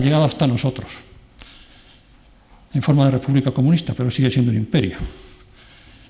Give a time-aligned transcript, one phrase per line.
[0.00, 0.90] llegado hasta nosotros,
[2.72, 4.96] en forma de república comunista, pero sigue siendo un imperio.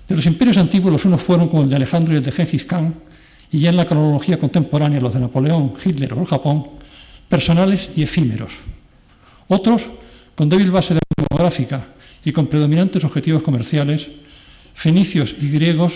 [0.08, 2.64] De los imperios antiguos, los unos fueron como el de Alejandro y el de Gengis
[2.64, 2.95] Khan,
[3.53, 6.66] y ya en la cronología contemporánea los de Napoleón, Hitler o el Japón,
[7.29, 8.53] personales y efímeros.
[9.48, 9.87] Otros,
[10.34, 11.86] con débil base demográfica
[12.25, 14.09] y con predominantes objetivos comerciales,
[14.75, 15.95] fenicios y griegos,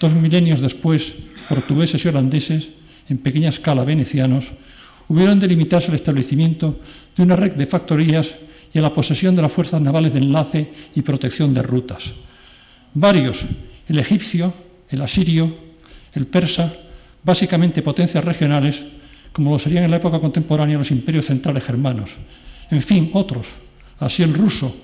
[0.00, 1.12] dos milenios después,
[1.48, 2.68] portugueses y holandeses,
[3.08, 4.52] en pequeña escala venecianos,
[5.08, 6.78] hubieron de limitarse al establecimiento
[7.20, 8.32] de una red de factorías
[8.72, 12.12] y a la posesión de las fuerzas navales de enlace y protección de rutas.
[12.94, 13.44] Varios,
[13.86, 14.54] el egipcio,
[14.88, 15.54] el asirio,
[16.14, 16.72] el persa,
[17.22, 18.82] básicamente potencias regionales,
[19.32, 22.12] como lo serían en la época contemporánea los imperios centrales germanos.
[22.70, 23.48] En fin, otros,
[23.98, 24.74] así el ruso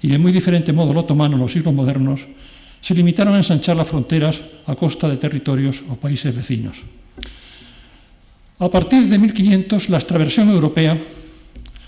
[0.00, 2.20] y de muy diferente modo el otomano en los siglos modernos,
[2.80, 6.78] se limitaron a ensanchar las fronteras a costa de territorios o países vecinos.
[8.58, 10.96] A partir de 1500, la extraversión europea,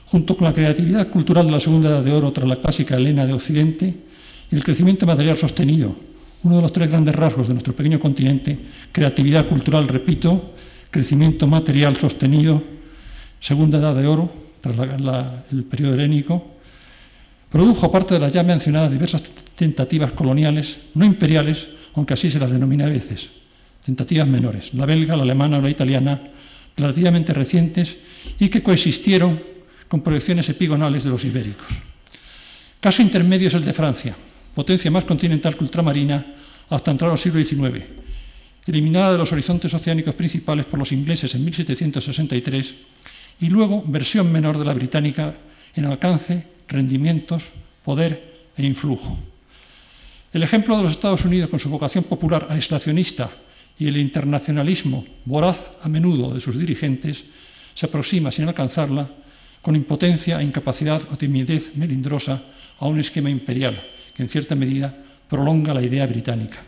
[0.07, 3.27] junto con la creatividad cultural de la Segunda Edad de Oro tras la clásica Helena
[3.27, 3.95] de Occidente
[4.51, 5.95] y el crecimiento material sostenido,
[6.45, 8.59] uno de los tres grandes rasgos de nuestro pequeño continente,
[8.93, 10.55] creatividad cultural, repito,
[10.91, 12.63] crecimiento material sostenido,
[13.41, 14.31] Segunda Edad de Oro,
[14.61, 14.77] tras
[15.51, 16.55] el periodo helénico,
[17.51, 19.23] produjo, aparte de las ya mencionadas diversas
[19.55, 23.31] tentativas coloniales, no imperiales, aunque así se las denomina a veces,
[23.85, 26.21] tentativas menores, la belga, la alemana o la italiana,
[26.77, 27.97] relativamente recientes
[28.39, 29.56] y que coexistieron
[29.89, 31.67] con proyecciones epigonales de los ibéricos.
[32.81, 34.17] Caso intermedio es el de Francia,
[34.55, 36.25] potencia más continental que ultramarina
[36.71, 37.85] hasta entrar al siglo XIX,
[38.67, 42.75] eliminada de los horizontes oceánicos principales por los ingleses en 1763
[43.41, 45.35] y luego versión menor de la británica
[45.75, 47.45] en alcance, rendimientos,
[47.85, 49.17] poder e influjo.
[50.33, 53.31] El ejemplo de los Estados Unidos con su vocación popular aislacionista
[53.79, 57.25] y el internacionalismo voraz a menudo de sus dirigentes
[57.75, 59.09] se aproxima sin alcanzarla
[59.67, 62.39] con impotencia incapacidad o timidez melindrosa
[62.79, 63.75] a un esquema imperial
[64.15, 64.95] que en cierta medida
[65.27, 66.63] prolonga la idea británica.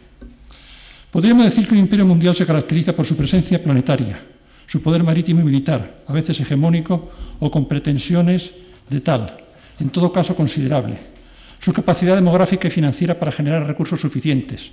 [1.06, 4.18] Podríamos decir que un imperio mundial se caracteriza por su presencia planetaria,
[4.66, 8.50] su poder marítimo y militar, a veces hegemónico o con pretensiones
[8.90, 9.46] de tal,
[9.78, 10.98] en todo caso considerable,
[11.62, 14.72] su capacidad demográfica y financiera para generar recursos suficientes,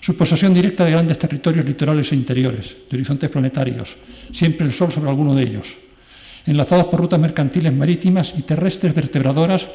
[0.00, 3.94] su posesión directa de grandes territorios litorales e interiores, de horizontes planetarios,
[4.32, 5.83] siempre el sol sobre alguno de ellos,
[6.46, 9.68] enlazados por rutas mercantiles marítimas y terrestres vertebradoras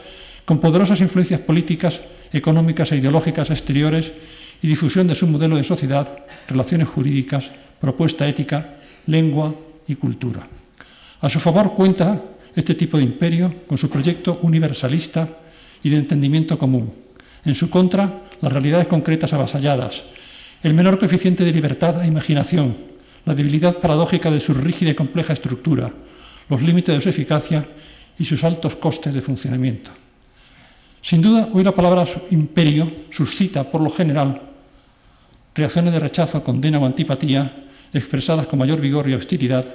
[0.45, 2.01] con poderosas influencias políticas,
[2.33, 4.11] económicas e ideológicas exteriores
[4.61, 8.77] y difusión de su modelo de sociedad, relaciones jurídicas, propuesta ética,
[9.07, 9.55] lengua
[9.87, 10.47] y cultura.
[11.21, 12.21] A su favor cuenta
[12.55, 15.27] este tipo de imperio con su proyecto universalista
[15.83, 16.91] y de entendimiento común.
[17.45, 20.03] En su contra, las realidades concretas avasalladas,
[20.63, 22.75] el menor coeficiente de libertad e imaginación,
[23.25, 25.91] la debilidad paradójica de su rígida y compleja estructura,
[26.49, 27.65] los límites de su eficacia
[28.17, 29.91] y sus altos costes de funcionamiento.
[31.01, 34.41] Sin duda, hoy la palabra imperio suscita, por lo general,
[35.55, 39.65] reacciones de rechazo, condena o antipatía expresadas con mayor vigor y hostilidad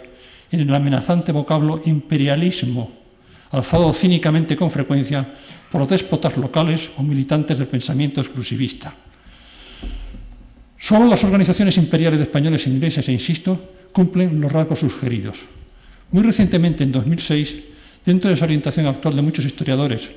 [0.50, 2.92] en el amenazante vocablo imperialismo,
[3.50, 5.26] alzado cínicamente con frecuencia
[5.70, 8.94] por los déspotas locales o militantes del pensamiento exclusivista.
[10.78, 15.38] Solo las organizaciones imperiales de españoles e ingleses, e insisto, cumplen los rasgos sugeridos.
[16.10, 17.56] Muy recientemente, en 2006,
[18.04, 20.10] dentro de esa orientación actual de muchos historiadores,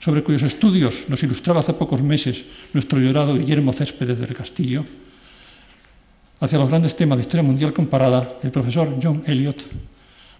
[0.00, 4.84] sobre cuyos estudios nos ilustraba hace pocos meses nuestro llorado Guillermo Céspedes del Castillo,
[6.40, 9.62] hacia los grandes temas de historia mundial comparada, el profesor John Elliot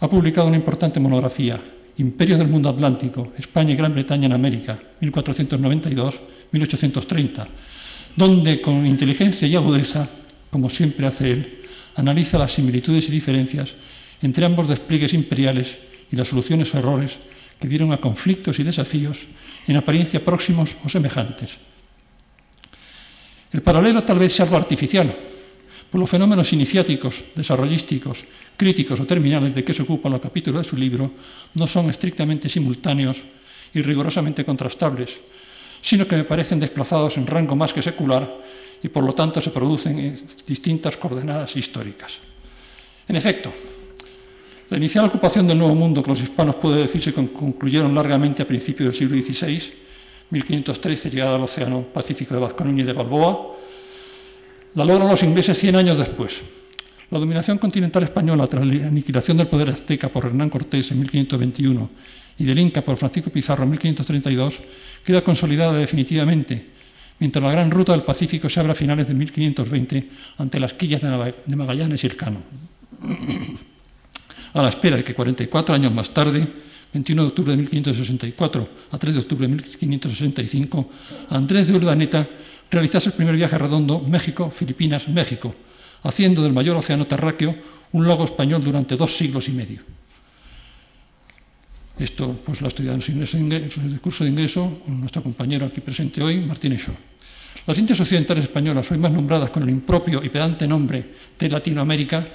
[0.01, 1.61] ha publicado una importante monografía,
[1.99, 7.47] Imperios del Mundo Atlántico, España y Gran Bretaña en América, 1492-1830,
[8.15, 10.07] donde con inteligencia y agudeza,
[10.51, 11.61] como siempre hace él,
[11.95, 13.73] analiza las similitudes y diferencias
[14.23, 15.77] entre ambos despliegues imperiales
[16.11, 17.19] y las soluciones o errores
[17.61, 19.19] que dieron a conflictos y desafíos
[19.67, 21.59] en apariencia próximos o semejantes.
[23.53, 25.13] El paralelo tal vez sea algo artificial,
[25.91, 28.25] por los fenómenos iniciáticos, desarrollísticos,
[28.57, 31.13] críticos o terminales de que se ocupan los capítulos de su libro
[31.55, 33.19] no son estrictamente simultáneos
[33.73, 35.21] y rigurosamente contrastables,
[35.81, 38.27] sino que me parecen desplazados en rango más que secular
[38.83, 42.19] y por lo tanto se producen en distintas coordenadas históricas.
[43.09, 43.53] En efecto,
[44.69, 48.91] la inicial ocupación del Nuevo Mundo que los hispanos puede decirse concluyeron largamente a principios
[48.91, 49.73] del siglo XVI,
[50.31, 53.55] 1513 llegada al Océano Pacífico de Vazconúñez y de Balboa,
[54.75, 56.41] la logran los ingleses 100 años después.
[57.11, 61.91] La dominación continental española tras la aniquilación del poder azteca por Hernán Cortés en 1521
[62.39, 64.59] y del Inca por Francisco Pizarro en 1532
[65.05, 66.67] queda consolidada definitivamente,
[67.21, 70.09] mientras la gran ruta del Pacífico se abre a finales de 1520
[70.39, 72.43] ante las quillas de Magallanes y el Cano.
[74.55, 76.47] A la espera de que 44 años más tarde,
[76.93, 80.91] 21 de octubre de 1564 a 3 de octubre de 1565,
[81.31, 82.27] Andrés de Urdaneta
[82.71, 85.55] realizase el primer viaje redondo México-Filipinas-México,
[86.03, 87.55] haciendo del mayor océano terráqueo
[87.93, 89.81] un lago español durante dos siglos y medio.
[91.99, 96.41] Esto pues, lo ha estudiado en su, curso de ingreso nuestro compañero aquí presente hoy,
[96.41, 96.95] Martínez Shaw.
[97.67, 101.05] Las Indias Occidentales Españolas, hoy más nombradas con el impropio y pedante nombre
[101.39, 102.27] de Latinoamérica,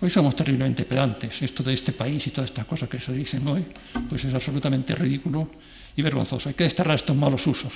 [0.00, 1.42] hoy somos terriblemente pedantes.
[1.42, 3.64] Esto de este país y todas estas cosas que se dicen hoy,
[4.08, 5.50] pues es absolutamente ridículo
[5.96, 6.48] y vergonzoso.
[6.48, 7.72] Hay que desterrar estos malos usos,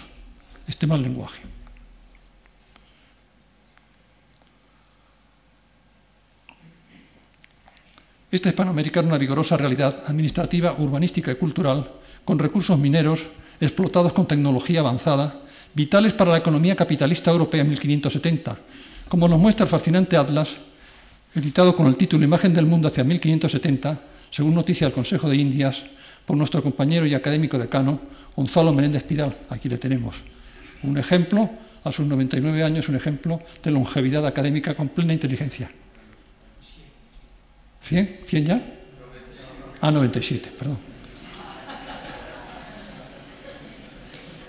[0.67, 1.43] este mal lenguaje.
[8.31, 11.91] Esta Hispanoamérica era una vigorosa realidad administrativa, urbanística y cultural,
[12.25, 13.27] con recursos mineros
[13.61, 15.43] explotados con tecnología avanzada,
[15.75, 18.59] vitales para la economía capitalista europea en 1570,
[19.09, 20.57] como nos muestra el fascinante Atlas,
[21.35, 24.01] editado con el título Imagen del Mundo hacia 1570,
[24.31, 25.83] según noticia del Consejo de Indias,
[26.27, 28.01] por nuestro compañero y académico decano,
[28.37, 29.35] Gonzalo Menéndez Pidal.
[29.51, 30.23] Aquí le tenemos.
[30.83, 31.51] Un ejemplo,
[31.85, 35.71] a sus 99 años, un ejemplo de longevidad académica con plena inteligencia.
[37.89, 38.09] ¿100?
[38.27, 38.63] ¿100 ya?
[39.81, 40.79] Ah, 97, perdón.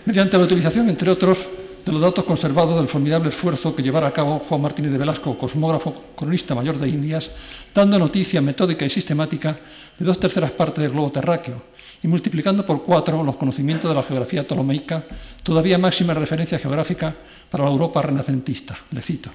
[0.06, 1.48] Mediante la utilización, entre otros,
[1.86, 5.38] de los datos conservados del formidable esfuerzo que llevara a cabo Juan Martínez de Velasco,
[5.38, 7.32] cosmógrafo cronista mayor de Indias,
[7.74, 9.58] dando noticia metódica y sistemática
[9.98, 14.04] de dos terceras partes del globo terráqueo y multiplicando por cuatro los conocimientos de la
[14.04, 15.04] geografía ptolomeica,
[15.42, 17.16] todavía máxima referencia geográfica
[17.50, 18.78] para la Europa renacentista.
[18.92, 19.30] Le cito.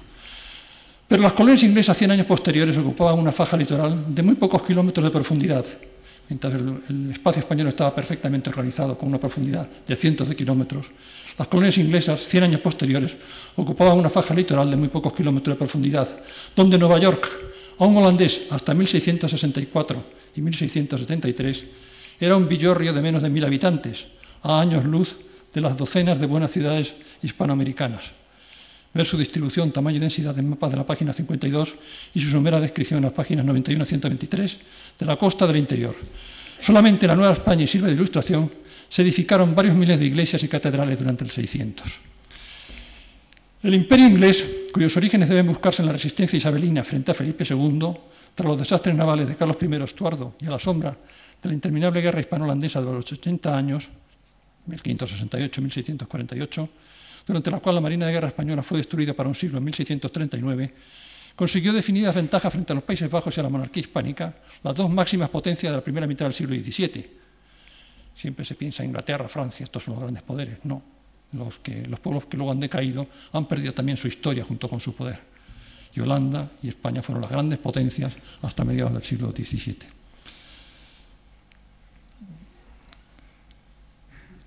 [1.07, 5.03] Pero las colonias inglesas 100 años posteriores ocupaban una faja litoral de muy pocos kilómetros
[5.03, 5.65] de profundidad,
[6.29, 10.85] mientras el, espacio español estaba perfectamente organizado con una profundidad de cientos de kilómetros.
[11.39, 13.15] Las colonias inglesas 100 años posteriores
[13.55, 16.07] ocupaban una faja litoral de muy pocos kilómetros de profundidad,
[16.53, 17.29] donde Nueva York,
[17.79, 20.03] a un holandés hasta 1664
[20.35, 21.63] y 1673,
[22.19, 24.07] era un villorrio de menos de mil habitantes,
[24.43, 25.15] a años luz
[25.53, 26.93] de las docenas de buenas ciudades
[27.23, 28.19] hispanoamericanas
[28.93, 31.75] ver su distribución, tamaño y densidad en mapas de la página 52
[32.15, 34.57] y su somera descripción en las páginas 91 a 123
[34.97, 35.95] de la costa del interior.
[36.59, 38.49] Solamente en la Nueva España sirve de ilustración
[38.89, 41.87] se edificaron varios miles de iglesias y catedrales durante el 600.
[43.61, 47.93] El imperio inglés, cuyos orígenes deben buscarse en la resistencia isabelina frente a Felipe II,
[48.33, 50.97] tras los desastres navales de Carlos I Estuardo y a la sombra
[51.41, 53.89] de la interminable guerra hispano-holandesa de los 80 años,
[54.69, 56.69] 1568-1648,
[57.27, 60.73] durante la cual la Marina de Guerra Española fue destruida para un siglo en 1639,
[61.35, 64.33] consiguió definidas ventajas frente a los Países Bajos y a la monarquía hispánica,
[64.63, 67.18] las dos máximas potencias de la primera mitad del siglo XVII.
[68.19, 70.57] Siempre se piensa en Inglaterra, Francia, estos son los grandes poderes.
[70.63, 70.81] No,
[71.31, 74.81] los, que, los pueblos que luego han decaído han perdido también su historia junto con
[74.81, 75.21] su poder.
[75.95, 79.99] Y Holanda y España fueron las grandes potencias hasta mediados del siglo XVII.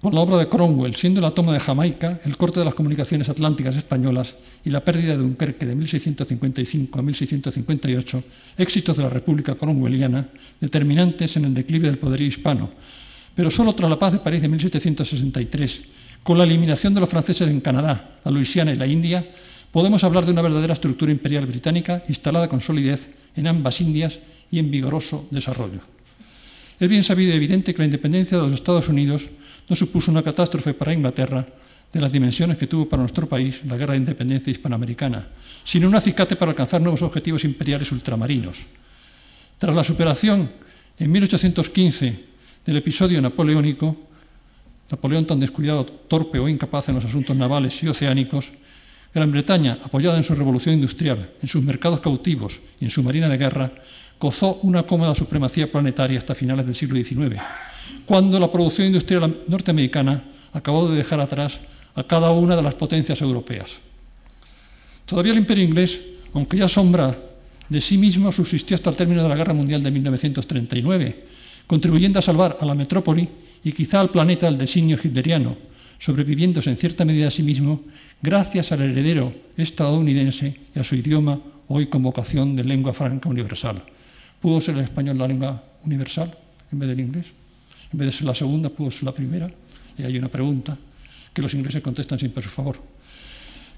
[0.03, 3.29] con la obra de Cromwell, siendo la toma de Jamaica, el corte de las comunicaciones
[3.29, 4.35] atlánticas españolas
[4.65, 8.25] y la pérdida de Dunkerque de 1655 a 1658,
[8.59, 10.29] éxitos de la República Cromwelliana,
[10.61, 12.71] determinantes en el declive del poderío hispano,
[13.35, 15.83] pero solo tras la paz de París de 1763,
[16.23, 19.27] con la eliminación de los franceses en Canadá, la Luisiana y la India,
[19.71, 24.19] podemos hablar de una verdadera estructura imperial británica instalada con solidez en ambas Indias
[24.51, 25.81] y en vigoroso desarrollo.
[26.79, 29.27] Es bien sabido y evidente que la independencia de los Estados Unidos
[29.69, 31.47] no supuso una catástrofe para Inglaterra
[31.93, 35.29] de las dimensiones que tuvo para nuestro país la guerra de independencia hispanoamericana,
[35.65, 38.59] sino un acicate para alcanzar nuevos objetivos imperiales ultramarinos.
[39.59, 40.51] Tras la superación
[40.99, 42.32] en 1815
[42.65, 43.97] del episodio napoleónico,
[44.91, 48.53] Napoleón tan descuidado, torpe o incapaz en los asuntos navales y oceánicos,
[49.15, 53.29] Gran Bretaña, apoyada en su revolución industrial, en sus mercados cautivos y en su marina
[53.29, 53.73] de guerra,
[54.21, 57.41] gozó una cómoda supremacía planetaria hasta finales del siglo XIX,
[58.05, 61.59] cuando la producción industrial norteamericana acabó de dejar atrás
[61.95, 63.73] a cada una de las potencias europeas.
[65.07, 66.01] Todavía el imperio inglés,
[66.35, 67.17] aunque ya sombra
[67.69, 71.27] de sí mismo, subsistió hasta el término de la Guerra Mundial de 1939,
[71.67, 73.29] contribuyendo a salvar a la metrópoli
[73.65, 75.57] y quizá al planeta del designio hitleriano,
[75.99, 77.83] sobreviviéndose en cierta medida a sí mismo
[78.21, 81.39] gracias al heredero estadounidense y a su idioma
[81.69, 83.83] hoy con vocación de lengua franca universal.
[84.41, 86.37] ¿Pudo ser el español la lengua universal
[86.73, 87.27] en vez del inglés?
[87.93, 89.49] En vez de ser la segunda, pudo ser la primera.
[89.97, 90.77] Y hay una pregunta
[91.33, 92.81] que los ingleses contestan siempre a su favor.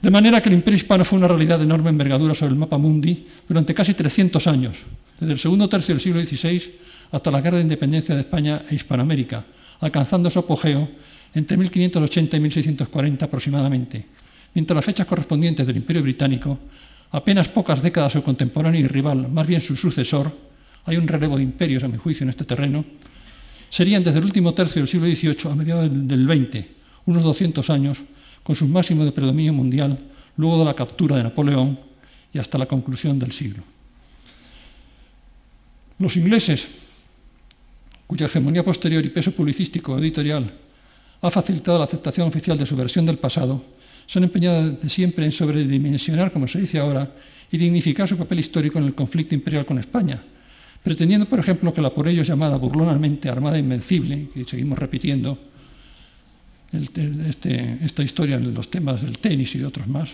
[0.00, 2.78] De manera que el imperio hispano fue una realidad de enorme envergadura sobre el mapa
[2.78, 4.78] mundi durante casi 300 años,
[5.18, 6.62] desde el segundo tercio del siglo XVI
[7.14, 9.47] hasta la guerra de independencia de España e Hispanoamérica,
[9.78, 10.83] alcanzando su apogeo
[11.33, 14.04] entre 1580 y 1640 aproximadamente,
[14.52, 16.59] mientras las fechas correspondientes del imperio británico,
[17.12, 20.37] apenas pocas décadas su contemporáneo y rival, más bien su sucesor,
[20.87, 22.85] hay un relevo de imperios, a mi juicio, en este terreno,
[23.71, 26.66] serían desde el último tercio del siglo XVIII a mediados del XX,
[27.06, 27.99] unos 200 años,
[28.42, 29.97] con sus máximos de predominio mundial,
[30.37, 31.78] luego de la captura de Napoleón
[32.33, 33.62] y hasta la conclusión del siglo.
[36.00, 36.83] Los ingleses,
[38.06, 40.52] cuya hegemonía posterior y peso publicístico editorial
[41.20, 43.62] ha facilitado la aceptación oficial de su versión del pasado,
[44.06, 47.11] se han empeñado desde siempre en sobredimensionar, como se dice ahora,
[47.50, 50.23] y dignificar su papel histórico en el conflicto imperial con España,
[50.82, 55.38] pretendiendo, por ejemplo, que la por ellos llamada burlonamente Armada Invencible, que seguimos repitiendo
[56.73, 60.11] este, esta historia en los temas del tenis y de otros más,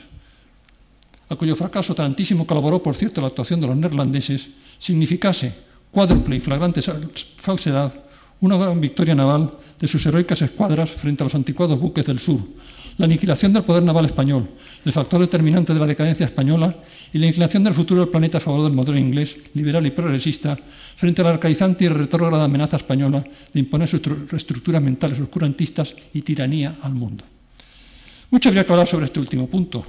[1.29, 6.41] a cuyo fracaso tantísimo colaboró, por cierto, la actuación de los neerlandeses, significase cuádruple y
[6.41, 6.81] flagrante
[7.37, 7.93] falsedad
[8.41, 12.41] una gran victoria naval de sus heroicas escuadras frente a los anticuados buques del sur,
[12.97, 14.49] la aniquilación del poder naval español,
[14.85, 16.75] el factor determinante de la decadencia española
[17.13, 20.59] y la inclinación del futuro del planeta a favor del modelo inglés, liberal y progresista,
[20.97, 26.23] frente a la arcaizante y retrógrada amenaza española de imponer sus reestructuras mentales oscurantistas y
[26.23, 27.25] tiranía al mundo.
[28.31, 29.85] Mucho habría que hablar sobre este último punto,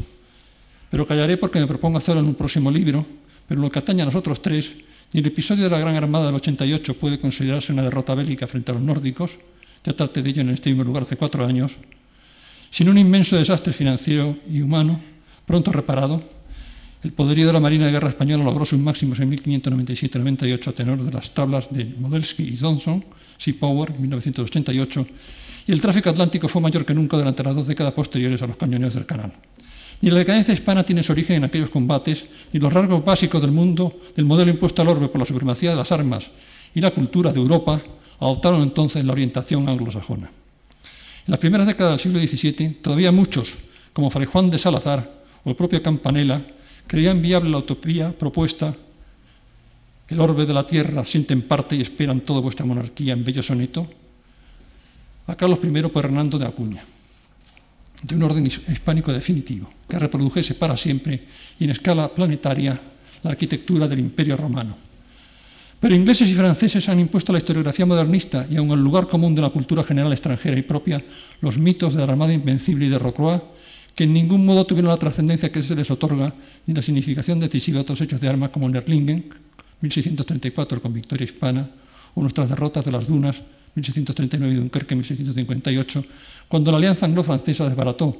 [0.89, 3.05] pero callaré porque me propongo hacerlo en un próximo libro,
[3.47, 4.71] pero lo que atañe a nosotros tres,
[5.13, 8.71] ni el episodio de la Gran Armada del 88 puede considerarse una derrota bélica frente
[8.71, 9.31] a los nórdicos,
[9.81, 11.73] traté de ello en este mismo lugar hace cuatro años,
[12.69, 14.99] sin un inmenso desastre financiero y humano,
[15.45, 16.21] pronto reparado,
[17.03, 21.03] el poderío de la Marina de Guerra Española logró sus máximos en 1597-98 a tenor
[21.03, 23.03] de las tablas de Modelsky y Johnson,
[23.37, 25.07] Sea Power, 1988,
[25.67, 28.55] y el tráfico atlántico fue mayor que nunca durante las dos décadas posteriores a los
[28.55, 29.33] cañoneos del canal.
[30.01, 33.51] Ni la decadencia hispana tiene su origen en aquellos combates, ni los rasgos básicos del
[33.51, 36.31] mundo, del modelo impuesto al orbe por la supremacía de las armas
[36.73, 37.81] y la cultura de Europa,
[38.19, 40.27] adoptaron entonces la orientación anglosajona.
[40.27, 43.53] En las primeras décadas del siglo XVII, todavía muchos,
[43.93, 46.41] como Fray Juan de Salazar o el propio Campanella,
[46.87, 48.75] creían viable la utopía propuesta,
[50.07, 53.87] el orbe de la tierra sienten parte y esperan toda vuestra monarquía en bello soneto,
[55.27, 56.83] a Carlos I por Hernando de Acuña,
[58.01, 61.21] de un orden hispánico definitivo, que reprodujese para siempre
[61.59, 62.79] y en escala planetaria
[63.23, 64.75] la arquitectura del imperio romano.
[65.79, 69.33] Pero ingleses y franceses han impuesto a la historiografía modernista y aun el lugar común
[69.33, 71.03] de la cultura general extranjera y propia
[71.41, 73.41] los mitos de la Armada Invencible y de Rocroi,
[73.95, 76.33] que en ningún modo tuvieron la trascendencia que se les otorga
[76.67, 79.25] ni la significación decisiva de otros hechos de armas como Nerlingen,
[79.81, 81.69] 1634 con victoria hispana,
[82.13, 83.41] o nuestras derrotas de las Dunas,
[83.73, 86.05] 1639 y Dunkerque, 1658,
[86.51, 88.13] cuando la alianza anglo-francesa desbarató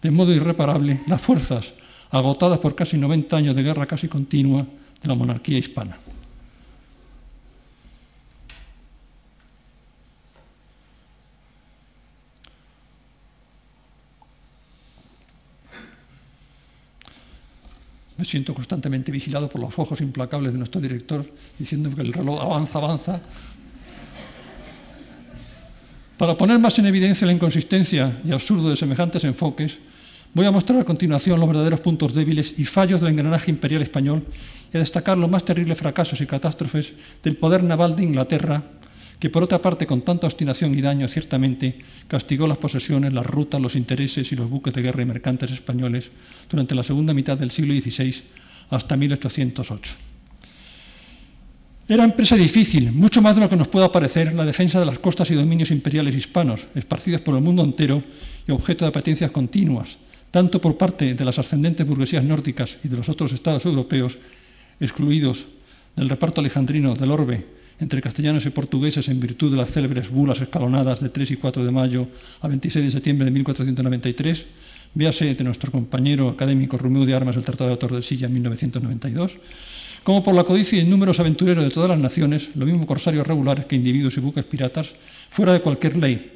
[0.00, 1.74] de modo irreparable las fuerzas
[2.08, 4.64] agotadas por casi 90 años de guerra casi continua
[5.02, 5.98] de la monarquía hispana.
[18.16, 21.28] Me siento constantemente vigilado por los ojos implacables de nuestro director,
[21.58, 23.20] diciendo que el reloj avanza, avanza.
[26.18, 29.78] Para poner más en evidencia la inconsistencia y absurdo de semejantes enfoques,
[30.32, 34.22] voy a mostrar a continuación los verdaderos puntos débiles y fallos del engranaje imperial español
[34.72, 36.92] y a destacar los más terribles fracasos y catástrofes
[37.22, 38.62] del poder naval de Inglaterra
[39.18, 43.60] que por otra parte con tanta obstinación y daño ciertamente castigó las posesiones, las rutas,
[43.60, 46.10] los intereses y los buques de guerra y mercantes españoles
[46.48, 48.22] durante la segunda mitad del siglo XVI
[48.70, 50.13] hasta 1808.
[51.86, 54.98] Era empresa difícil, mucho más de lo que nos pueda parecer, la defensa de las
[54.98, 58.02] costas y dominios imperiales hispanos, esparcidos por el mundo entero
[58.48, 59.98] y objeto de apetencias continuas,
[60.30, 64.16] tanto por parte de las ascendentes burguesías nórdicas y de los otros estados europeos,
[64.80, 65.44] excluidos
[65.94, 67.44] del reparto alejandrino del orbe
[67.78, 71.64] entre castellanos y portugueses en virtud de las célebres bulas escalonadas de 3 y 4
[71.66, 72.08] de mayo
[72.40, 74.46] a 26 de septiembre de 1493,
[74.94, 79.32] véase de nuestro compañero académico Romeo de Armas el Tratado de Tordesillas en 1992,
[80.04, 83.64] como por la codicia y números aventureros de todas las naciones, lo mismo corsarios regulares
[83.64, 84.90] que individuos y buques piratas,
[85.30, 86.30] fuera de cualquier ley,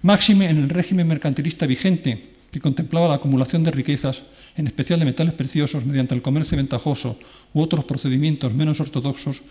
[0.00, 4.22] máxime en el régimen mercantilista vigente, que contemplaba la acumulación de riquezas,
[4.56, 7.18] en especial de metales preciosos, mediante el comercio ventajoso
[7.52, 9.42] u otros procedimientos menos ortodoxos,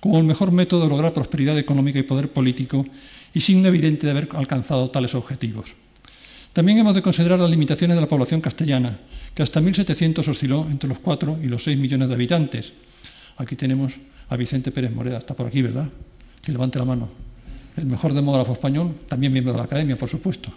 [0.00, 2.84] como el mejor método de lograr prosperidad económica y poder político
[3.32, 5.70] y signo evidente de haber alcanzado tales objetivos.
[6.52, 8.98] También hemos de considerar las limitaciones de la población castellana,
[9.34, 12.72] que hasta 1700 osciló entre los 4 y los 6 millones de habitantes.
[13.36, 13.92] Aquí tenemos
[14.28, 15.88] a Vicente Pérez Moreda, está por aquí, ¿verdad?
[16.40, 17.08] Que levante la mano.
[17.76, 20.50] El mejor demógrafo español, también miembro de la academia, por supuesto.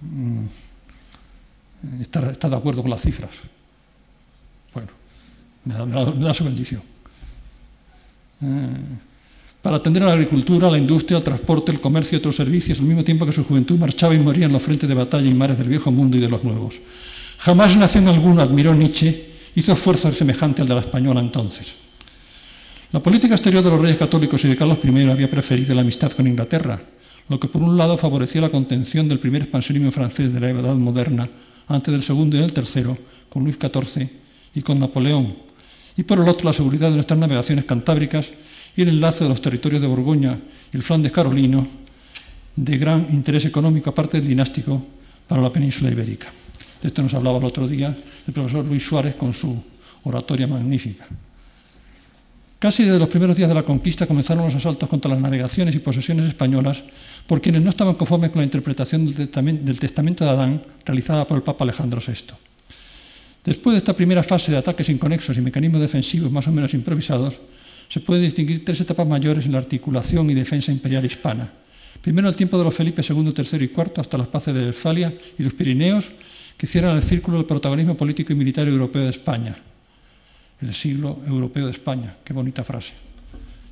[0.00, 0.44] Mm.
[2.00, 3.30] Está, de acuerdo con las cifras.
[4.72, 4.88] Bueno,
[5.64, 6.82] me da su bendición.
[8.42, 8.98] Mm.
[9.62, 12.86] para atender a la agricultura, la industria, el transporte, el comercio y otros servicios, al
[12.86, 15.56] mismo tiempo que su juventud marchaba y moría en los frentes de batalla y mares
[15.56, 16.74] del viejo mundo y de los nuevos.
[17.38, 21.74] Jamás nación alguna, admiró Nietzsche, hizo esfuerzo semejante al de la española entonces.
[22.92, 26.12] La política exterior de los reyes católicos y de Carlos I había preferido la amistad
[26.12, 26.80] con Inglaterra,
[27.28, 30.74] lo que por un lado favorecía la contención del primer expansionismo francés de la Edad
[30.74, 31.28] moderna
[31.68, 32.98] antes del segundo y del tercero,
[33.30, 34.08] con Luis XIV
[34.54, 35.34] y con Napoleón,
[35.96, 38.28] y por el otro la seguridad de nuestras navegaciones cantábricas
[38.76, 40.38] y el enlace de los territorios de Borgoña
[40.72, 41.66] y el Flandes carolino,
[42.54, 44.84] de gran interés económico, aparte del dinástico,
[45.26, 46.28] para la península ibérica.
[46.82, 47.96] De esto nos hablaba el otro día
[48.26, 49.56] el profesor Luis Suárez con su
[50.02, 51.06] oratoria magnífica.
[52.58, 55.80] Casi desde los primeros días de la conquista comenzaron los asaltos contra las navegaciones y
[55.80, 56.82] posesiones españolas
[57.26, 61.42] por quienes no estaban conformes con la interpretación del testamento de Adán realizada por el
[61.42, 62.34] Papa Alejandro VI.
[63.44, 67.34] Después de esta primera fase de ataques inconexos y mecanismos defensivos más o menos improvisados,
[67.88, 71.52] se pueden distinguir tres etapas mayores en la articulación y defensa imperial hispana.
[72.00, 75.12] Primero el tiempo de los Felipe II, III y IV hasta las paces de Westfalia
[75.38, 76.10] y los Pirineos,
[76.56, 79.56] que cierran el círculo del protagonismo político y militar europeo de España.
[80.60, 82.92] El siglo europeo de España, qué bonita frase,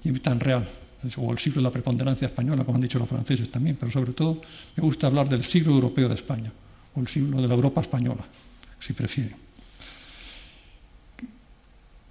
[0.04, 0.68] y tan real.
[1.16, 4.12] O el siglo de la preponderancia española, como han dicho los franceses también, pero sobre
[4.12, 4.42] todo
[4.76, 6.52] me gusta hablar del siglo europeo de España,
[6.94, 8.24] o el siglo de la Europa española,
[8.78, 9.50] si prefieren.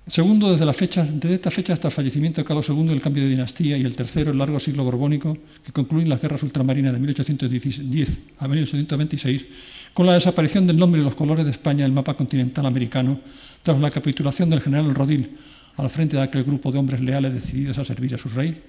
[0.10, 3.78] Segundo, desde, desde esta fecha hasta el fallecimiento de Carlos II, el cambio de dinastía,
[3.78, 8.48] y el tercero, el largo siglo borbónico, que concluyen las guerras ultramarinas de 1810 a
[8.48, 9.46] 1826,
[9.94, 13.20] con la desaparición del nombre y los colores de España del mapa continental americano,
[13.64, 15.38] tras la capitulación del general Rodil
[15.78, 18.62] al frente de aquel grupo de hombres leales decididos a servir a su rey,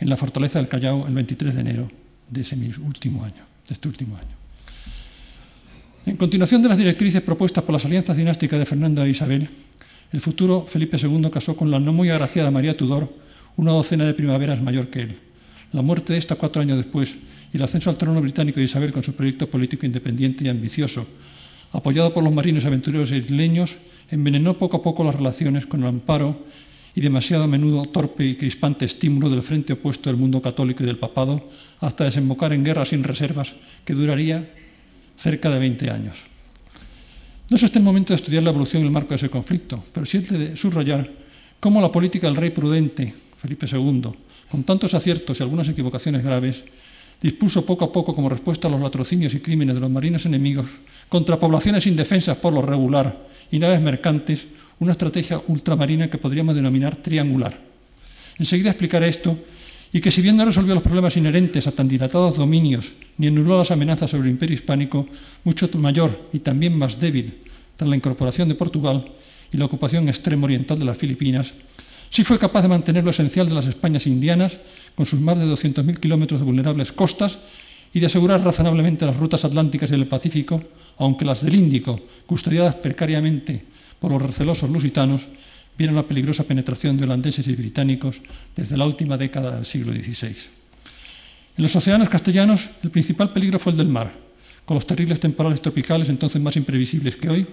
[0.00, 1.90] en la fortaleza del Callao el 23 de enero
[2.28, 4.38] de ese último año, de este último año.
[6.06, 9.48] En continuación de las directrices propuestas por las alianzas dinásticas de Fernando e Isabel,
[10.12, 13.12] el futuro Felipe II casó con la no muy agraciada María Tudor
[13.56, 15.18] una docena de primaveras mayor que él.
[15.72, 17.14] La muerte de esta cuatro años después
[17.52, 21.06] y el ascenso al trono británico de Isabel con su proyecto político independiente y ambicioso,
[21.72, 23.76] apoyado por los marinos aventureros isleños,
[24.10, 26.44] envenenó poco a poco las relaciones con el amparo
[26.94, 30.86] y demasiado a menudo torpe y crispante estímulo del frente opuesto del mundo católico y
[30.86, 31.48] del papado,
[31.80, 34.50] hasta desembocar en guerras sin reservas que duraría
[35.16, 36.18] cerca de 20 años.
[37.50, 39.82] No es este el momento de estudiar la evolución en el marco de ese conflicto,
[39.92, 41.08] pero sí el de subrayar
[41.60, 44.10] cómo la política del rey prudente, Felipe II,
[44.50, 46.64] con tantos aciertos y algunas equivocaciones graves,
[47.20, 50.66] dispuso poco a poco como respuesta a los latrocinios y crímenes de los marinos enemigos
[51.08, 54.46] contra poblaciones indefensas por lo regular y naves mercantes,
[54.78, 57.58] una estrategia ultramarina que podríamos denominar triangular.
[58.38, 59.36] Enseguida explicaré esto
[59.92, 63.58] y que si bien no resolvió los problemas inherentes a tan dilatados dominios ni anuló
[63.58, 65.06] las amenazas sobre el imperio hispánico,
[65.44, 67.38] mucho mayor y también más débil
[67.76, 69.12] tras la incorporación de Portugal
[69.52, 71.52] y la ocupación extremo oriental de las Filipinas,
[72.10, 74.58] sí fue capaz de mantener lo esencial de las Españas indianas,
[74.94, 77.38] con sus más de 200.000 kilómetros de vulnerables costas,
[77.92, 80.62] y de asegurar razonablemente las rutas atlánticas y del Pacífico,
[80.98, 83.64] aunque las del Índico, custodiadas precariamente
[83.98, 85.22] por los recelosos lusitanos,
[85.76, 88.20] vieron la peligrosa penetración de holandeses y británicos
[88.54, 90.36] desde la última década del siglo XVI.
[91.56, 94.12] En los océanos castellanos, el principal peligro fue el del mar,
[94.64, 97.46] con los terribles temporales tropicales entonces más imprevisibles que hoy,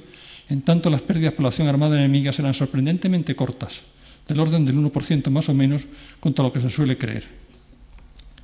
[0.50, 3.82] en tanto las pérdidas por la acción armada enemiga eran sorprendentemente cortas,
[4.28, 5.84] del orden del 1% más o menos
[6.20, 7.28] contra lo que se suele creer.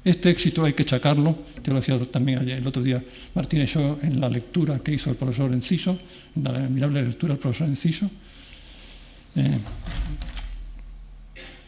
[0.04, 3.04] Este éxito hay que chacarlo, ya lo decía también el otro día
[3.36, 5.98] Martínez Shaw en la lectura que hizo el profesor Enciso,
[6.36, 8.10] en la admirable lectura del profesor Enciso,
[9.36, 9.60] eh,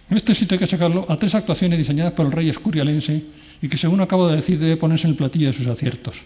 [0.09, 3.23] este sitio hay que sacarlo a tres actuaciones diseñadas por el rey escurialense
[3.61, 6.17] y que, según acabo de decir, debe ponerse en el platillo de sus aciertos.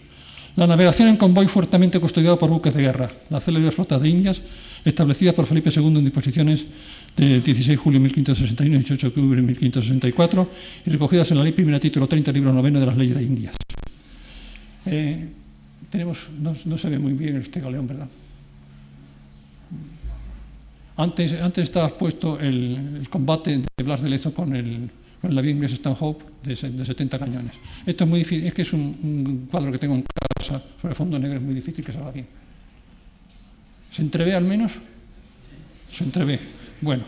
[0.56, 4.42] La navegación en convoy fuertemente custodiada por buques de guerra, las célebres flotas de Indias,
[4.84, 6.66] establecidas por Felipe II en disposiciones
[7.18, 10.50] de 16 de julio de 1561 y 18 de octubre de 1564
[10.86, 13.56] y recogidas en la ley primera título 30, libro noveno de las leyes de Indias.
[14.86, 15.28] Eh,
[15.90, 18.08] tenemos, no, se ve muy bien este galeón, ¿verdad?
[20.96, 25.72] Antes, antes estaba puesto el, combate de Blas de Lezo con el, con avión inglés
[25.72, 27.54] Stanhope de, de, 70 cañones.
[27.84, 30.04] Esto es muy difícil, es que es un, cuadro que tengo en
[30.36, 32.26] casa sobre fondo negro, es muy difícil que salga bien.
[33.90, 34.74] ¿Se entrevé al menos?
[35.92, 36.57] Se entrevé.
[36.80, 37.02] Bueno,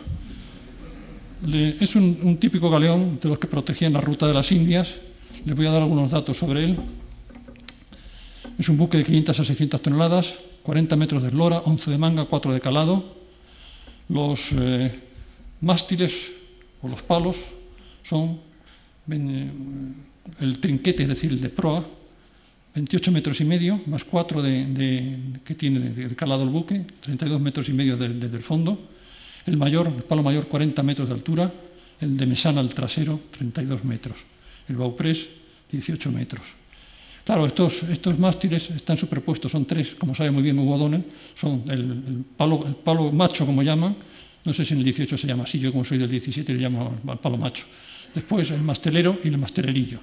[1.79, 4.95] es un, típico galeón de los que protegían la ruta de las Indias.
[5.45, 6.77] Les voy a dar algunos datos sobre él.
[8.59, 12.25] Es un buque de 500 a 600 toneladas, 40 metros de eslora, 11 de manga,
[12.25, 13.15] 4 de calado,
[14.09, 14.91] los eh,
[15.61, 16.31] mástiles
[16.81, 17.37] o los palos
[18.03, 18.39] son
[19.09, 19.51] eh,
[20.41, 21.83] el trinquete, es decir, el de proa,
[22.75, 27.69] 28 metros y medio, más 4 de, que tiene de, calado el buque, 32 metros
[27.69, 28.90] y medio desde el fondo.
[29.45, 31.51] El mayor, el palo mayor, 40 metros de altura.
[31.99, 34.17] El de mesana al trasero, 32 metros.
[34.67, 35.27] El bauprés,
[35.71, 36.41] 18 metros.
[37.23, 41.63] Claro, estos, estos mástiles están superpuestos, son tres, como sabe muy bien Hugo O'Donnell, son
[41.69, 43.95] el, palo, el palo macho, como llaman,
[44.43, 46.59] No sé si en el 18 se llama así, yo como soy del 17 le
[46.59, 47.65] llamo al palo macho.
[48.13, 49.99] Después el mastelero y el mastelerillo.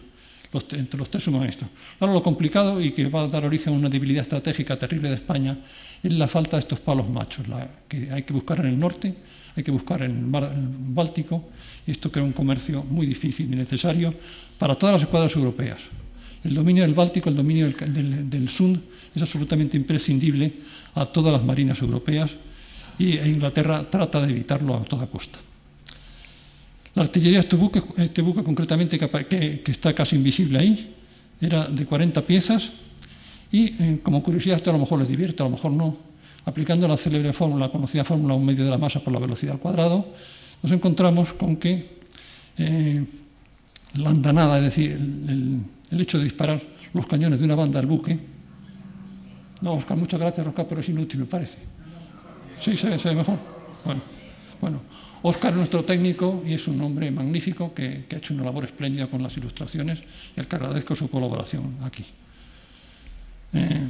[0.52, 1.66] Entre los tres esto.
[2.00, 5.16] Ahora lo complicado y que va a dar origen a una debilidad estratégica terrible de
[5.16, 5.58] España
[6.02, 7.46] es la falta de estos palos machos,
[7.88, 9.14] que hay que buscar en el norte,
[9.56, 10.26] hay que buscar en el
[10.94, 11.48] Báltico,
[11.86, 14.14] y esto crea un comercio muy difícil y necesario
[14.58, 15.82] para todas las escuadras europeas.
[16.44, 18.48] El dominio del Báltico, el dominio del, del,
[19.14, 20.52] es absolutamente imprescindible
[20.94, 22.30] a todas las marinas europeas
[22.98, 25.38] y e Inglaterra trata de evitarlo a toda costa.
[26.98, 30.96] La artillería de este buque, este buque concretamente que, está casi invisible ahí,
[31.40, 32.72] era de 40 piezas
[33.52, 35.96] y eh, como curiosidad esto a lo mejor les divierte, a lo mejor no,
[36.44, 39.52] aplicando la célebre fórmula, la conocida fórmula un medio de la masa por la velocidad
[39.52, 40.08] al cuadrado,
[40.60, 41.86] nos encontramos con que
[42.58, 43.04] eh,
[43.94, 46.60] la andanada, es decir, el, hecho de disparar
[46.94, 48.18] los cañones de una banda al buque,
[49.60, 51.58] no, Oscar, muchas gracias, Oscar, pero es inútil, me parece.
[52.60, 53.38] Sí, se ve, mejor.
[53.84, 54.02] Bueno,
[54.60, 54.80] bueno,
[55.22, 59.06] Oscar es nuestro técnico y es un hombre magnífico que, ha hecho una labor espléndida
[59.08, 60.02] con las ilustraciones
[60.36, 62.04] y al que agradezco su colaboración aquí.
[63.52, 63.86] Eh,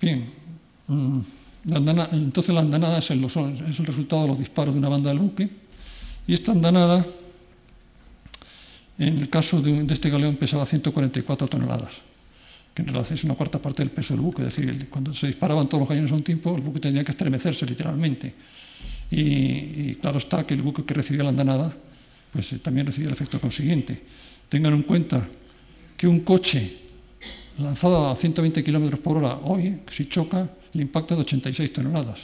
[0.00, 0.24] bien,
[0.88, 1.20] mm,
[2.12, 5.18] entonces la andanada es el, es el resultado de los disparos de una banda del
[5.18, 5.48] buque
[6.26, 7.04] y esta andanada,
[8.98, 12.10] en el caso de, de este galeón, pesaba 144 toneladas
[12.74, 15.26] que en realidad es una cuarta parte del peso del buque, es decir, cuando se
[15.26, 18.32] disparaban todos los cañones a un tiempo, el buque tenía que estremecerse literalmente.
[19.10, 21.74] Y, claro está que el buque que recibía la andanada,
[22.32, 24.00] pues eh, también recibía el efecto consiguiente.
[24.48, 25.26] Tengan en cuenta
[25.96, 26.78] que un coche
[27.58, 32.20] lanzado a 120 km por hora hoy, si choca, el impacto es de 86 toneladas,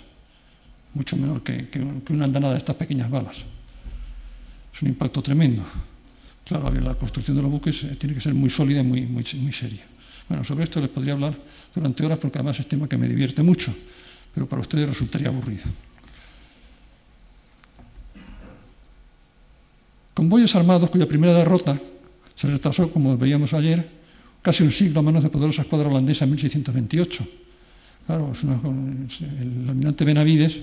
[0.95, 1.69] mucho menor que,
[2.11, 3.45] una andanada de estas pequeñas balas.
[4.75, 5.65] Es un impacto tremendo.
[6.45, 9.25] Claro, la construcción de los buques eh, tiene que ser muy sólida y muy, muy
[9.25, 9.85] seria.
[10.29, 11.37] Bueno, sobre esto les podría hablar
[11.75, 13.75] durante horas porque además es tema que me divierte mucho,
[14.35, 15.65] pero para ustedes resultaría aburrido.
[20.17, 21.77] Convoyes armados cuya primera derrota
[22.35, 23.85] se retrasó, como veíamos ayer,
[24.41, 27.29] casi un siglo a manos de poderosa escuadra holandesa en 1628.
[28.07, 30.57] Claro, el almirante Benavides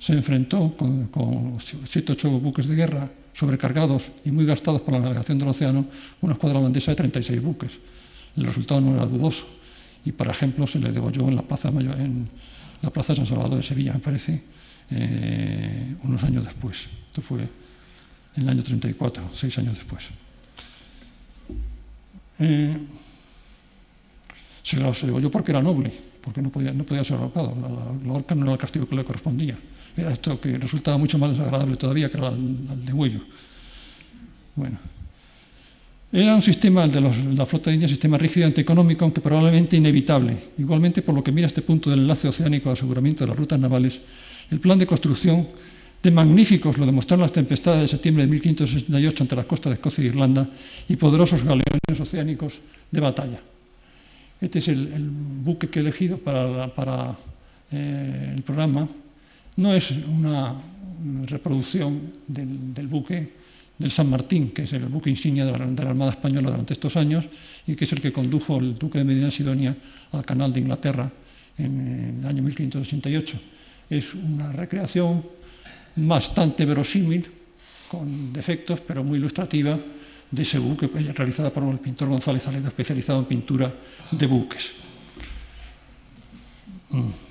[0.00, 4.98] se enfrentó con, con siete ocho buques de guerra sobrecargados y muy gastados por la
[4.98, 5.86] navegación del océano,
[6.20, 7.78] una escuadra holandesa de 36 buques.
[8.36, 9.46] El resultado no era dudoso.
[10.04, 12.28] Y, por ejemplo, se le degolló en la Plaza, Mayor, en
[12.82, 14.42] la plaza San Salvador de Sevilla, me parece,
[14.90, 16.88] eh, unos años después.
[17.10, 17.46] Esto fue
[18.38, 20.04] en el año 34, seis años después.
[22.38, 22.76] Eh,
[24.62, 27.54] se lo degolló porque era noble, porque no podía, no podía ser ahorcado.
[28.06, 29.58] La, horca no era el castigo que le correspondía.
[29.96, 33.20] Era esto que resultaba mucho más desagradable todavía, que el, de huello.
[34.54, 34.78] Bueno.
[36.10, 39.20] Era un sistema, el de la flota de India, un sistema rígido y antieconómico, aunque
[39.20, 40.52] probablemente inevitable.
[40.56, 43.58] Igualmente, por lo que mira este punto del enlace oceánico de aseguramiento de las rutas
[43.58, 44.00] navales,
[44.50, 45.46] el plan de construcción
[46.02, 50.04] de magníficos, lo demostraron las tempestades de septiembre de 1568 ante las costas de Escocia
[50.04, 50.48] e Irlanda,
[50.88, 53.40] y poderosos galeones oceánicos de batalla.
[54.40, 55.10] Este es el,
[55.42, 57.16] buque que he elegido para,
[57.72, 58.88] eh, el programa.
[59.56, 60.54] No es una
[61.26, 63.38] reproducción del buque
[63.78, 67.28] del San Martín, que es el buque insignia de la, Armada Española durante estos años
[67.66, 69.74] y que es el que condujo el duque de Medina Sidonia
[70.12, 71.10] al canal de Inglaterra
[71.56, 73.40] en, el año 1588.
[73.90, 75.22] Es una recreación
[76.06, 77.26] bastante verosímil,
[77.88, 79.78] con defectos, pero muy ilustrativa,
[80.30, 83.72] de ese buque realizada por el pintor González Aledo, especializado en pintura
[84.10, 84.70] de buques.
[86.90, 87.28] Mm.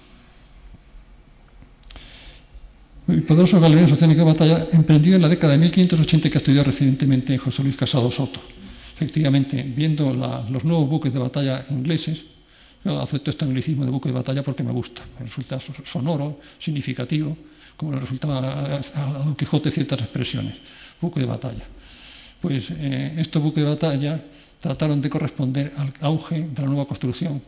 [3.07, 7.37] El poderoso galeón oceánico de batalla emprendido en la década de 1580 que estudió recientemente
[7.37, 8.41] José Luis Casado Soto.
[8.93, 10.11] Efectivamente, viendo
[10.49, 12.23] los nuevos buques de batalla ingleses,
[12.83, 17.37] yo acepto este anglicismo de buque de batalla porque me gusta, me resulta sonoro, significativo,
[17.77, 20.55] como le resultaba a, Don Quijote ciertas expresiones,
[20.99, 21.63] buque de batalla.
[22.41, 24.23] Pues eh, estos buques de batalla
[24.59, 27.41] trataron de corresponder al auge de la nueva construcción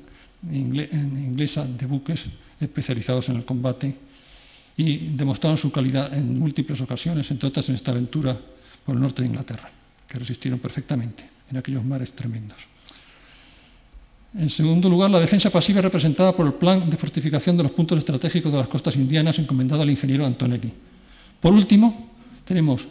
[0.51, 2.27] inglesa de buques
[2.61, 3.93] especializados en el combate
[4.77, 8.39] y demostraron su calidad en múltiples ocasiones, entre otras en esta aventura
[8.85, 9.69] por el norte de Inglaterra,
[10.07, 12.68] que resistieron perfectamente en aquellos mares tremendos.
[14.37, 17.97] En segundo lugar, la defensa pasiva representada por el plan de fortificación de los puntos
[17.97, 20.71] estratégicos de las costas indianas encomendado al ingeniero Antonelli.
[21.41, 22.11] Por último,
[22.45, 22.87] tenemos,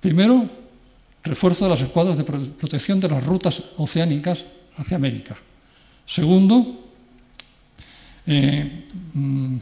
[0.00, 0.48] primero,
[1.22, 4.44] refuerzo de las escuadras de protección de las rutas oceánicas
[4.76, 5.36] hacia América.
[6.04, 6.90] Segundo,
[8.26, 9.56] eh, mm,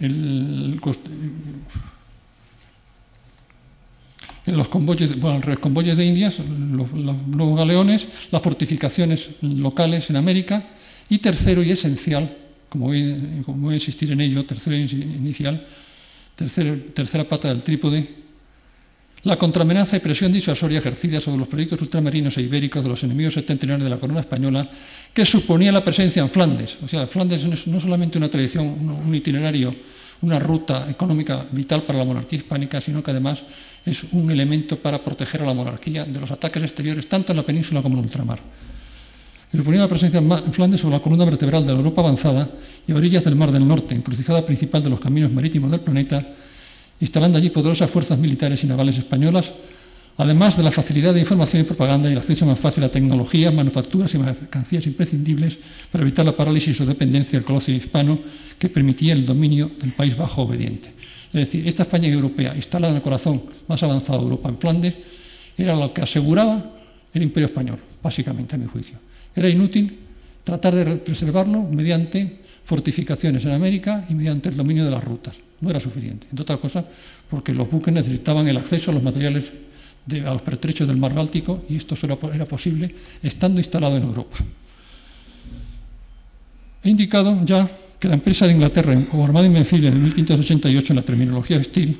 [0.00, 0.80] en
[4.46, 10.62] los convoyes, bueno, los convoyes de Indias, los, nuevos galeones, las fortificaciones locales en América
[11.08, 12.36] y tercero y esencial,
[12.68, 13.16] como voy,
[13.70, 15.66] a insistir en ello, tercera inicial,
[16.36, 18.24] tercera, pata del trípode,
[19.22, 23.32] la contraamenaza y presión disuasoria ejercida sobre los proyectos ultramarinos e ibéricos de los enemigos
[23.32, 24.68] septentrionales de la corona española,
[25.14, 26.76] que suponía la presencia en Flandes.
[26.84, 29.74] O sea, Flandes es no solamente una tradición, un itinerario,
[30.20, 33.42] una ruta económica vital para la monarquía hispánica, sino que además
[33.84, 37.42] es un elemento para proteger a la monarquía de los ataques exteriores, tanto en la
[37.42, 38.40] península como en el ultramar.
[39.52, 42.48] Suponía la presencia en Flandes sobre la columna vertebral de la Europa avanzada
[42.88, 46.26] y a orillas del Mar del Norte, encrucijada principal de los caminos marítimos del planeta,
[46.98, 49.52] instalando allí poderosas fuerzas militares y navales españolas,
[50.16, 53.52] además de la facilidad de información y propaganda y el acceso más fácil a tecnología,
[53.52, 55.58] manufacturas y mercancías imprescindibles
[55.92, 58.18] para evitar la parálisis o dependencia del colocio hispano
[58.58, 60.92] que permitía el dominio del país bajo obediente.
[61.34, 64.94] Es decir, esta España europea, instalada en el corazón más avanzado de Europa, en Flandes,
[65.58, 66.64] era lo que aseguraba
[67.12, 68.96] el imperio español, básicamente, a mi juicio.
[69.34, 69.98] Era inútil
[70.44, 75.70] tratar de preservarlo mediante fortificaciones en América y mediante el dominio de las rutas no
[75.70, 76.26] era suficiente.
[76.30, 76.84] Entre otras cosas,
[77.28, 79.50] porque los buques necesitaban el acceso a los materiales
[80.06, 84.36] a los pertrechos del mar Báltico y esto solo era posible estando instalado en Europa.
[86.82, 87.66] He indicado ya
[87.98, 91.96] que la empresa de Inglaterra o Armada Invencible de 1588 en la terminología Steel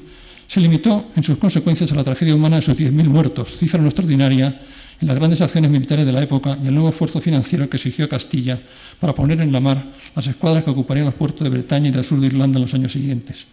[0.47, 3.87] se limitó en sus consecuencias a la tragedia humana de sus 10.000 muertos, cifra no
[3.87, 4.61] extraordinaria
[5.01, 8.09] en las grandes acciones militares de la época y el nuevo esfuerzo financiero que exigió
[8.09, 8.61] Castilla
[9.01, 12.05] para poner en la mar las escuadras que ocuparían los puertos de Bretaña y del
[12.05, 13.47] sur de Irlanda en los años siguientes.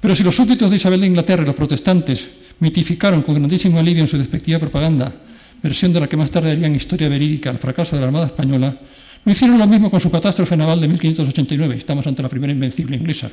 [0.00, 2.28] Pero si los súbditos de Isabel de Inglaterra y los protestantes
[2.60, 5.12] mitificaron con grandísimo alivio en su despectiva propaganda,
[5.62, 8.76] versión de la que más tarde harían historia verídica el fracaso de la Armada Española,
[9.32, 13.30] hicieron lo mismo con su catástrofe naval de 1589, estamos ante la primera invencible inglesa.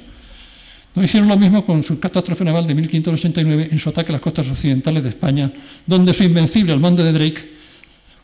[0.96, 4.22] No hicieron lo mismo con su catástrofe naval de 1589 en su ataque a las
[4.22, 5.52] costas occidentales de España,
[5.86, 7.54] donde su invencible al mando de Drake,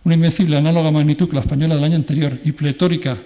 [0.03, 3.17] una invencible análoga magnitud que la española del año anterior y pletórica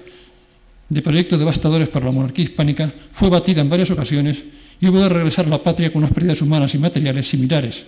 [0.90, 4.44] de proyectos devastadores para la monarquía hispánica, fue batida en varias ocasiones
[4.82, 7.84] y hubo de regresar a la patria con unas pérdidas humanas y materiales similares,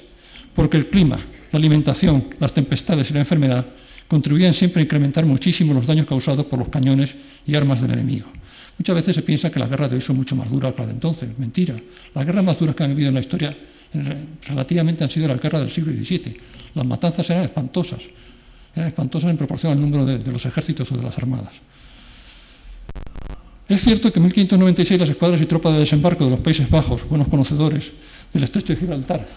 [0.55, 1.17] porque el clima,
[1.51, 3.65] la alimentación, las tempestades y la enfermedad
[4.07, 7.15] contribuían siempre a incrementar muchísimo los daños causados por los cañones
[7.45, 8.27] y armas del enemigo.
[8.77, 10.87] Muchas veces se piensa que las guerras de hoy son mucho más duras que las
[10.87, 11.29] de entonces.
[11.37, 11.75] Mentira.
[12.13, 13.57] Las guerras más duras que han habido en la historia
[14.47, 16.37] relativamente han sido las guerras del siglo XVII.
[16.75, 18.03] Las matanzas eran espantosas.
[18.75, 21.53] Eran espantosas en proporción al número de los ejércitos o de las armadas.
[23.67, 27.07] Es cierto que en 1596 las escuadras y tropas de desembarco de los Países Bajos,
[27.09, 27.91] buenos conocedores
[28.31, 29.27] del estrecho de Gibraltar,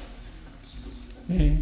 [1.31, 1.59] eh,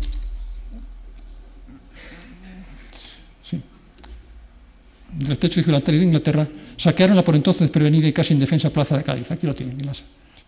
[5.17, 9.05] de Gibraltar y de Inglaterra, saquearon la por entonces desprevenida y casi indefensa plaza de
[9.05, 9.31] Cádiz.
[9.31, 9.79] Aquí lo tienen,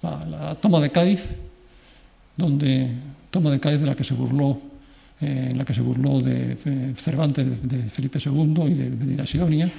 [0.02, 1.28] la, toma de Cádiz,
[2.36, 2.90] donde
[3.30, 4.60] toma de Cádiz de la que se burló,
[5.20, 6.56] eh, en la que se burló de,
[6.96, 9.70] Cervantes, de, Felipe II y de Medina Sidonia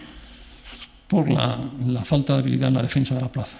[1.07, 3.57] por la, falta de habilidad en la defensa de la plaza.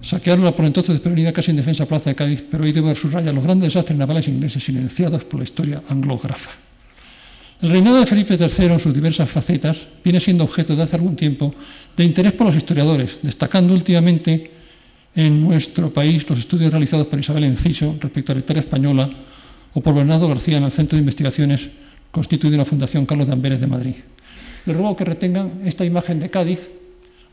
[0.00, 3.44] Saquearon la por entonces desprevenida casi indefensa plaza de Cádiz, pero hoy debo subrayar los
[3.44, 6.67] grandes desastres navales ingleses silenciados por la historia anglógrafa.
[7.60, 11.16] El reinado de Felipe III en sus diversas facetas viene siendo objeto de hace algún
[11.16, 11.52] tiempo
[11.96, 14.52] de interés por los historiadores, destacando últimamente
[15.16, 19.10] en nuestro país los estudios realizados por Isabel Enciso respecto a la historia española
[19.74, 21.68] o por Bernardo García en el Centro de Investigaciones
[22.12, 23.94] constituido en la Fundación Carlos de Amberes de Madrid.
[24.64, 26.68] Les ruego que retengan esta imagen de Cádiz,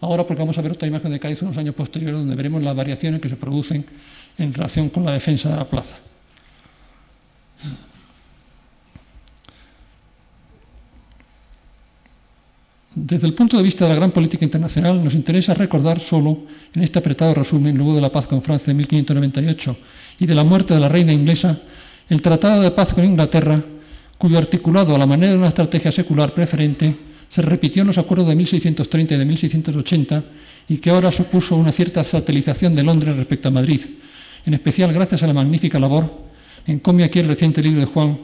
[0.01, 2.75] ahora porque vamos a ver otra imagen de Cádiz unos años posteriores donde veremos las
[2.75, 3.85] variaciones que se producen
[4.39, 5.97] en relación con la defensa de la plaza.
[12.95, 16.81] Desde el punto de vista de la gran política internacional, nos interesa recordar solo, en
[16.81, 19.77] este apretado resumen, luego de la paz con Francia de 1598
[20.21, 21.59] y de la muerte de la reina inglesa,
[22.07, 23.61] el Tratado de Paz con Inglaterra,
[24.17, 26.95] cuyo articulado a la manera de una estrategia secular preferente
[27.27, 30.23] se repitió en los acuerdos de 1630 y de 1680
[30.69, 33.81] y que ahora supuso una cierta satelización de Londres respecto a Madrid,
[34.45, 36.09] en especial gracias a la magnífica labor,
[36.65, 38.17] encomia aquí el reciente libro de Juan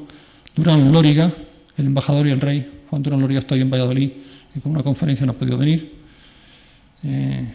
[0.56, 1.30] Durán Lóriga,
[1.78, 2.72] el embajador y el rey.
[2.90, 4.12] Juan Durán Lóriga está en Valladolid
[4.56, 5.94] y con una conferencia no ha podido venir.
[7.04, 7.46] Eh,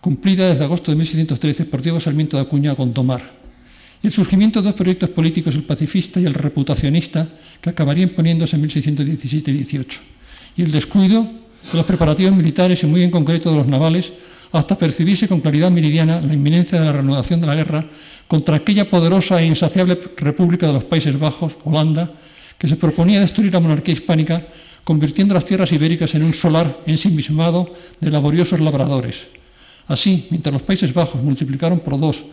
[0.00, 3.44] cumplida desde agosto de 1613 por Diego Sarmiento de Acuña Gondomar.
[4.02, 7.26] Y el surgimiento de dos proyectos políticos, el pacifista y el reputacionista,
[7.60, 10.00] que acabarían poniéndose en 1617 y 18
[10.56, 14.12] y el descuido de los preparativos militares y muy en concreto de los navales,
[14.52, 17.84] hasta percibirse con claridad meridiana la inminencia de la reanudación de la guerra
[18.28, 22.12] contra aquella poderosa e insaciable República de los Países Bajos, Holanda,
[22.56, 24.46] que se proponía destruir la monarquía hispánica,
[24.84, 29.26] convirtiendo las tierras ibéricas en un solar ensimismado de laboriosos labradores.
[29.88, 32.24] Así, mientras los Países Bajos multiplicaron por dos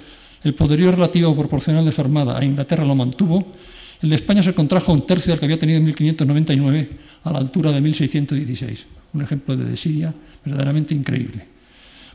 [0.43, 3.53] el poderío relativo proporcional de su armada a Inglaterra lo mantuvo,
[4.01, 6.89] el de España se contrajo un tercio del que había tenido en 1599
[7.23, 8.85] a la altura de 1616.
[9.13, 11.45] un ejemplo de desidia verdaderamente increíble,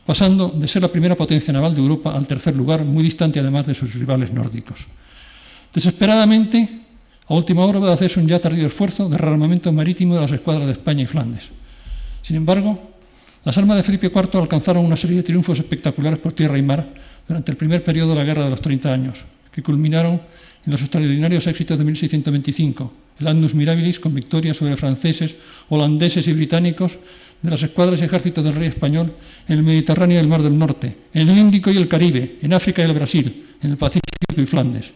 [0.05, 3.67] pasando de ser la primera potencia naval de Europa al tercer lugar, muy distante además
[3.67, 4.79] de sus rivales nórdicos.
[5.73, 6.86] Desesperadamente,
[7.27, 10.31] a última hora va a hacerse un ya tardío esfuerzo de rearmamento marítimo de las
[10.31, 11.49] escuadras de España y Flandes.
[12.21, 12.79] Sin embargo,
[13.43, 16.87] las armas de Felipe IV alcanzaron una serie de triunfos espectaculares por tierra y mar
[17.27, 20.21] durante el primer periodo de la Guerra de los 30 años, que culminaron
[20.65, 25.35] en los extraordinarios éxitos de 1625, el Andus Mirabilis con victorias sobre franceses,
[25.69, 26.97] holandeses y británicos
[27.41, 29.13] de las escuadras y ejércitos del rey español
[29.47, 32.53] en el Mediterráneo y el Mar del Norte, en el Índico y el Caribe, en
[32.53, 34.01] África y el Brasil, en el Pacífico
[34.35, 34.91] y Flandes,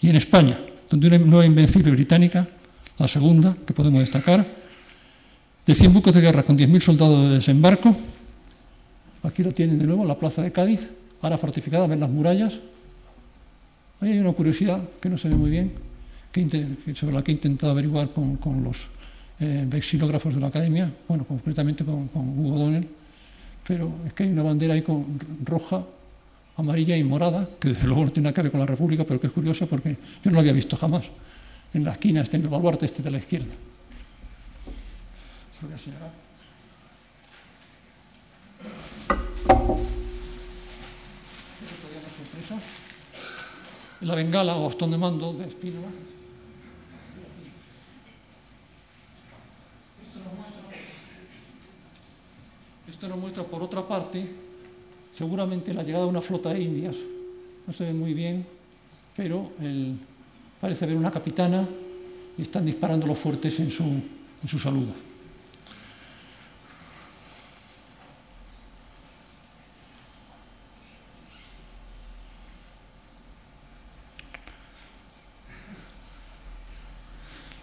[0.00, 0.58] y en España,
[0.90, 2.48] donde una nueva invencible británica,
[2.98, 4.46] la segunda que podemos destacar,
[5.66, 7.94] de 100 buques de guerra con 10.000 soldados de desembarco,
[9.22, 10.88] aquí lo tienen de nuevo, la plaza de Cádiz,
[11.20, 12.58] ahora fortificada, ven las murallas,
[14.00, 15.72] Ahí hay una curiosidad que no se ve muy bien,
[16.94, 18.86] sobre la que he intentado averiguar con, los
[19.40, 22.86] eh, vexilógrafos de la academia, bueno, concretamente con, Hugo Donnell,
[23.66, 25.04] pero es que hay una bandera ahí con
[25.44, 25.84] roja,
[26.58, 29.20] amarilla y morada, que desde luego no tiene nada que ver con la República, pero
[29.20, 31.04] que es curiosa porque yo no lo había visto jamás.
[31.72, 33.54] En la esquina este, en el baluarte este de la izquierda.
[35.56, 36.28] Se lo voy a señalar.
[44.00, 45.90] la bengala o bastón de mando de Spinova.
[52.88, 54.26] Esto nos muestra, por otra parte,
[55.18, 56.94] seguramente la llegada de una flota de indias.
[57.66, 58.46] No se ve muy bien,
[59.16, 59.50] pero
[60.60, 61.66] parece haber una capitana
[62.38, 64.94] y están disparando los fuertes en su, en su saludo.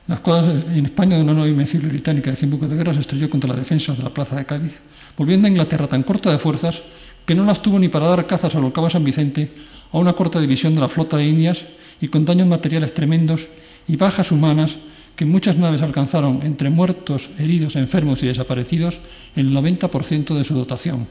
[0.08, 3.00] Las escuadra en España de una nueva invencible británica de 100 buques de guerra se
[3.00, 4.74] estrelló contra la defensa de la plaza de Cádiz,
[5.18, 6.84] volviendo a Inglaterra tan corta de fuerzas
[7.26, 9.52] que no las tuvo ni para dar cazas a cabo San Vicente
[9.92, 11.66] a una corta división de la flota de Indias
[12.02, 13.48] y con daños materiales tremendos
[13.88, 14.78] y bajas humanas
[15.16, 19.00] que muchas naves alcanzaron entre muertos, heridos, enfermos y desaparecidos
[19.36, 21.08] el 90% de su dotación,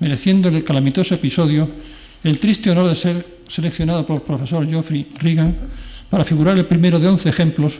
[0.00, 1.68] mereciendo el calamitoso episodio
[2.24, 5.56] el triste honor de ser seleccionado por el profesor Geoffrey Reagan
[6.10, 7.78] para figurar el primero de 11 ejemplos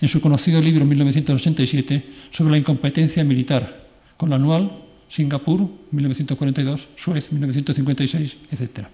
[0.00, 7.32] en su conocido libro 1987 sobre la incompetencia militar, con la anual Singapur 1942, Suez
[7.32, 8.86] 1956, etc.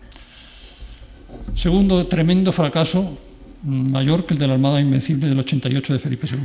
[1.56, 3.18] Segundo tremendo fracaso,
[3.62, 6.38] mayor que el de la Armada Invencible del 88 de Felipe II.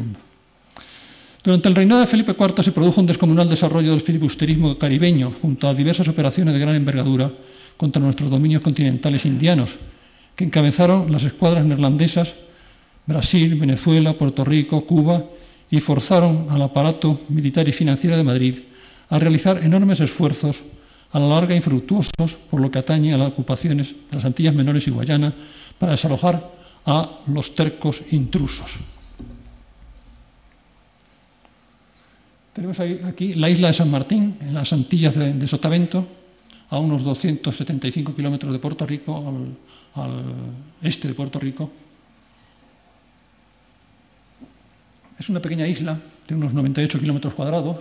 [1.44, 5.68] Durante el reinado de Felipe IV se produjo un descomunal desarrollo del filibusterismo caribeño, junto
[5.68, 7.32] a diversas operaciones de gran envergadura
[7.78, 9.72] contra nuestros dominios continentales indianos,
[10.36, 12.34] que encabezaron las escuadras neerlandesas
[13.08, 15.24] Brasil, Venezuela, Puerto Rico, Cuba
[15.72, 18.60] y forzaron al aparato militar y financiero de Madrid
[19.10, 20.58] a realizar enormes esfuerzos
[21.12, 24.88] a la larga infructuosos por lo que atañe a las ocupaciones de las Antillas Menores
[24.88, 25.34] y Guayana
[25.80, 26.52] para desalojar
[26.86, 28.72] a los tercos intrusos.
[32.54, 36.08] Tenemos aquí la isla de San Martín, en las Antillas de, Sotavento,
[36.70, 39.24] a unos 275 kilómetros de Puerto Rico,
[39.96, 40.24] al
[40.82, 41.72] este de Puerto Rico,
[45.20, 47.78] Es una pequeña isla de unos 98 kilómetros cuadrados,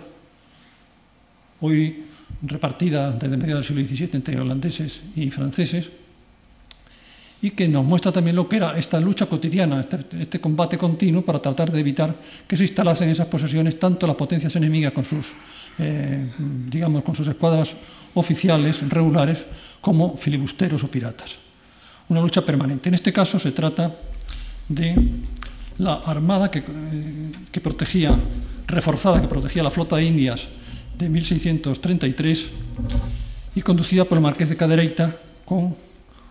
[1.61, 2.03] hoy
[2.41, 5.89] repartida desde mediados del siglo XVII entre holandeses y franceses,
[7.41, 11.21] y que nos muestra también lo que era esta lucha cotidiana, este, este, combate continuo
[11.21, 12.15] para tratar de evitar
[12.47, 15.33] que se instalasen en esas posesiones tanto las potencias enemigas con sus,
[15.77, 16.27] eh,
[16.69, 17.75] digamos, con sus escuadras
[18.15, 19.45] oficiales, regulares,
[19.81, 21.35] como filibusteros o piratas.
[22.09, 22.89] Una lucha permanente.
[22.89, 23.93] En este caso se trata
[24.67, 24.95] de
[25.77, 26.63] la armada que,
[27.61, 28.17] protegía,
[28.65, 30.47] reforzada, que protegía la flota de Indias
[30.97, 32.45] de 1633
[33.55, 35.75] y conducida por el marqués de Cadereyta con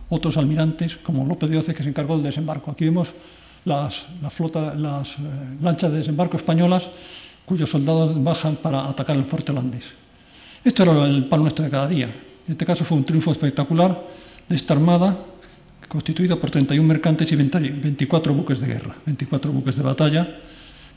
[0.09, 2.71] otros almirantes como López de Oce que se encargó del desembarco.
[2.71, 3.09] Aquí vemos
[3.65, 5.21] las, las eh,
[5.61, 6.87] lanchas de desembarco españolas
[7.45, 9.85] cuyos soldados bajan para atacar el fuerte holandés.
[10.63, 12.05] Esto era el pan nuestro de cada día.
[12.05, 14.03] En este caso fue un triunfo espectacular
[14.47, 15.17] de esta armada
[15.87, 20.39] constituida por 31 mercantes y 24 buques de guerra, 24 buques de batalla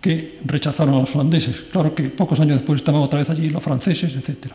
[0.00, 1.56] que rechazaron a los holandeses.
[1.70, 4.52] Claro que pocos años después estaban otra vez allí los franceses, etc.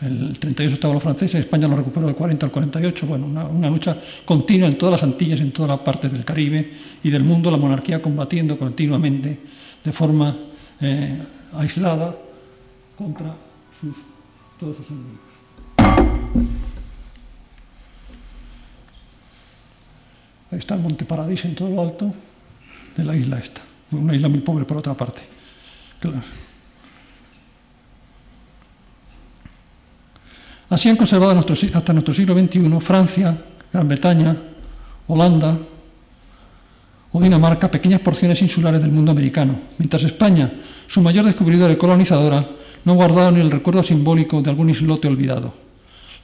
[0.00, 3.96] El 38 estaban los franceses, España lo recuperó del 40 al 48, bueno, una, lucha
[4.24, 6.72] continua en todas las Antillas, en todas las partes del Caribe
[7.02, 9.38] y del mundo, la monarquía combatiendo continuamente
[9.84, 10.36] de forma
[10.80, 11.22] eh,
[11.54, 12.14] aislada
[12.98, 13.34] contra
[14.58, 15.20] todos sus enemigos.
[20.50, 22.12] Ahí está el Monte Paradis en todo lo alto
[22.96, 23.62] de la isla esta.
[24.00, 25.22] Una isla muy pobre por otra parte.
[30.68, 33.36] Así han conservado hasta nuestro siglo XXI Francia,
[33.72, 34.36] Gran Bretaña,
[35.06, 35.56] Holanda
[37.12, 40.50] o Dinamarca pequeñas porciones insulares del mundo americano, mientras España,
[40.88, 42.44] su mayor descubridora y colonizadora,
[42.84, 45.54] no guardaba ni el recuerdo simbólico de algún islote olvidado.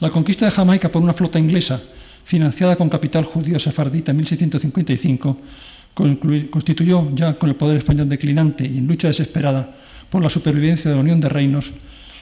[0.00, 1.80] La conquista de Jamaica por una flota inglesa,
[2.24, 5.36] financiada con capital judío sefardita en 1655,
[6.50, 9.76] constituyó, ya con el poder español declinante y en lucha desesperada
[10.08, 11.70] por la supervivencia de la Unión de Reinos,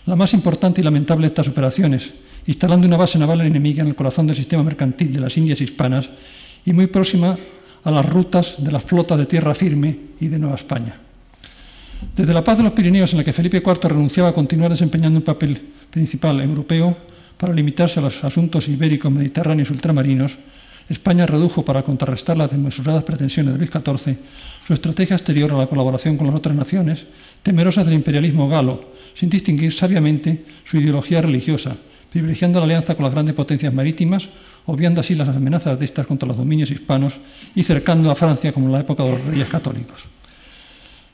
[0.07, 2.13] la más importante y lamentable de estas operaciones,
[2.47, 6.09] instalando una base naval enemiga en el corazón del sistema mercantil de las Indias hispanas
[6.65, 7.37] y muy próxima
[7.85, 10.97] a las rutas de las flotas de tierra firme y de Nueva España.
[12.15, 15.19] Desde la paz de los Pirineos, en la que Felipe IV renunciaba a continuar desempeñando
[15.19, 15.61] un papel
[15.91, 16.97] principal europeo
[17.37, 20.33] para limitarse a los asuntos ibéricos, mediterráneos y ultramarinos,
[20.89, 24.17] España redujo para contrarrestar las desmesuradas pretensiones de Luis XIV
[24.67, 27.07] su estrategia exterior a la colaboración con las otras naciones,
[27.43, 31.77] temerosas del imperialismo galo, sin distinguir sabiamente su ideología religiosa,
[32.11, 34.29] privilegiando la alianza con las grandes potencias marítimas,
[34.67, 37.15] obviando así las amenazas de estas contra los dominios hispanos
[37.55, 40.05] y cercando a Francia como en la época de los reyes católicos.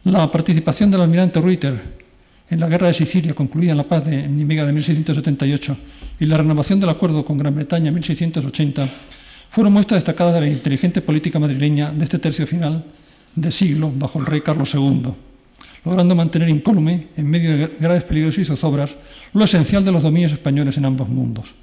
[0.05, 1.81] La participación del almirante Reuter
[2.51, 5.77] en la guerra de Sicilia, concluida en la paz de Nimega de 1678,
[6.21, 8.89] y la renovación del acuerdo con Gran Bretaña en 1680,
[9.55, 12.85] fueron muestras destacadas de la inteligente política madrileña de este tercio final
[13.37, 15.15] de siglo bajo el rey Carlos II,
[15.85, 18.97] logrando mantener incólume, en medio de graves peligros y zozobras,
[19.33, 21.55] lo esencial de los dominios españoles en ambos mundos.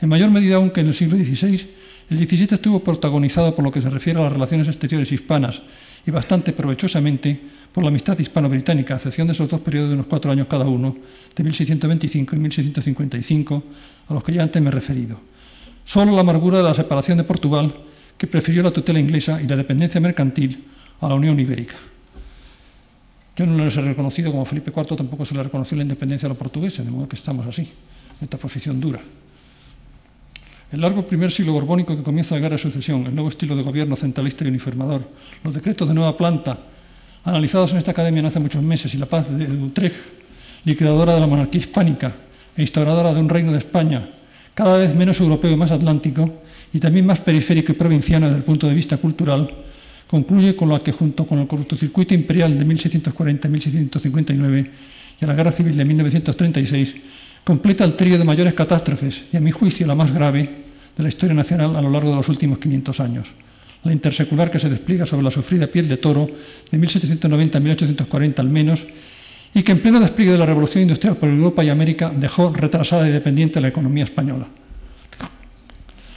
[0.00, 1.68] En mayor medida aún que en el siglo XVI,
[2.10, 5.60] el XVII estuvo protagonizado por lo que se refiere a las relaciones exteriores hispanas
[6.06, 7.40] y bastante provechosamente
[7.72, 10.66] por la amistad hispano-británica, a excepción de esos dos periodos de unos cuatro años cada
[10.66, 10.96] uno,
[11.34, 13.64] de 1625 y 1655,
[14.06, 15.33] a los que ya antes me he referido.
[15.84, 17.74] Solo la amargura de la separación de Portugal,
[18.16, 20.64] que prefirió la tutela inglesa y la dependencia mercantil
[21.00, 21.76] a la Unión Ibérica.
[23.36, 26.30] Yo no les he reconocido, como Felipe IV tampoco se le reconoció la independencia a
[26.30, 29.00] los portugueses, de modo que estamos así, en esta posición dura.
[30.70, 33.62] El largo primer siglo borbónico que comienza la guerra de sucesión, el nuevo estilo de
[33.62, 35.02] gobierno centralista y uniformador,
[35.42, 36.58] los decretos de nueva planta,
[37.24, 39.96] analizados en esta academia no hace muchos meses, y la paz de Utrecht,
[40.64, 42.14] liquidadora de la monarquía hispánica
[42.56, 44.08] e instauradora de un reino de España
[44.54, 46.42] cada vez menos europeo y más atlántico,
[46.72, 49.48] y también más periférico y provinciano desde el punto de vista cultural,
[50.08, 54.70] concluye con lo que junto con el cortocircuito imperial de 1640-1659
[55.20, 56.94] y a la guerra civil de 1936,
[57.44, 60.64] completa el trío de mayores catástrofes y a mi juicio la más grave
[60.96, 63.28] de la historia nacional a lo largo de los últimos 500 años.
[63.84, 66.28] La intersecular que se despliega sobre la sufrida piel de toro
[66.70, 68.86] de 1790 a 1840 al menos
[69.54, 73.08] y que en pleno despliegue de la revolución industrial por Europa y América dejó retrasada
[73.08, 74.48] y dependiente la economía española.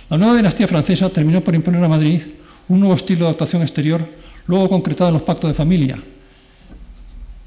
[0.09, 2.21] La nueva dinastía francesa terminó por imponer a Madrid
[2.67, 4.07] un nuevo estilo de actuación exterior,
[4.47, 6.01] luego concretado en los pactos de familia.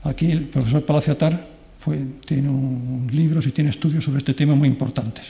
[0.05, 1.45] Aquí el profesor Palacio Atar
[2.24, 5.24] tiene un, libros y tiene estudios sobre este tema muy importantes.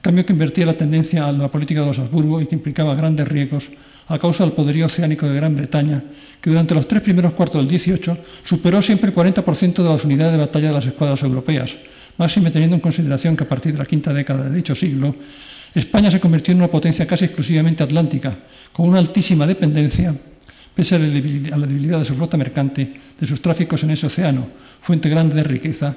[0.00, 3.26] Cambio que invertía la tendencia a la política de los Habsburgo y que implicaba grandes
[3.26, 3.70] riesgos
[4.08, 6.02] a causa del poderío oceánico de Gran Bretaña,
[6.40, 10.32] que durante los tres primeros cuartos del XVIII superó siempre el 40% de las unidades
[10.32, 11.76] de batalla de las escuadras europeas,
[12.16, 15.14] máxime teniendo en consideración que a partir de la quinta década de dicho siglo,
[15.74, 18.36] España se convirtió en una potencia casi exclusivamente atlántica,
[18.72, 20.14] con una altísima dependencia,
[20.74, 24.48] pese a la debilidad de su flota mercante, de sus tráficos en ese océano,
[24.80, 25.94] fuente grande de riqueza,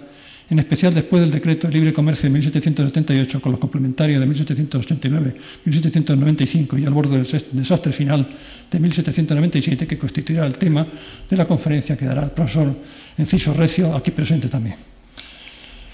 [0.52, 5.36] en especial después del decreto de libre comercio de 1778 con los complementarios de 1789,
[5.64, 8.28] 1795 y al borde del desastre final
[8.70, 10.86] de 1797 que constituirá el tema
[11.30, 12.76] de la conferencia que dará el profesor
[13.18, 14.76] Enciso Recio, aquí presente también.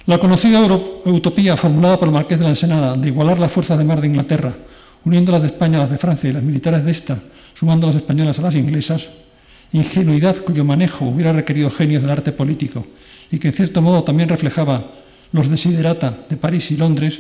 [0.08, 0.60] La conocida
[1.05, 4.08] utopía formulada por el marqués de la Ensenada de igualar las fuerzas de mar de
[4.08, 4.55] Inglaterra,
[5.05, 7.20] uniendo las de España a las de Francia y las militares de esta,
[7.53, 9.05] sumando las españolas a las inglesas,
[9.72, 12.88] ingenuidad cuyo manejo hubiera requerido genios del arte político
[13.32, 14.84] y que en cierto modo también reflejaba
[15.32, 17.19] los desiderata de París y Londres,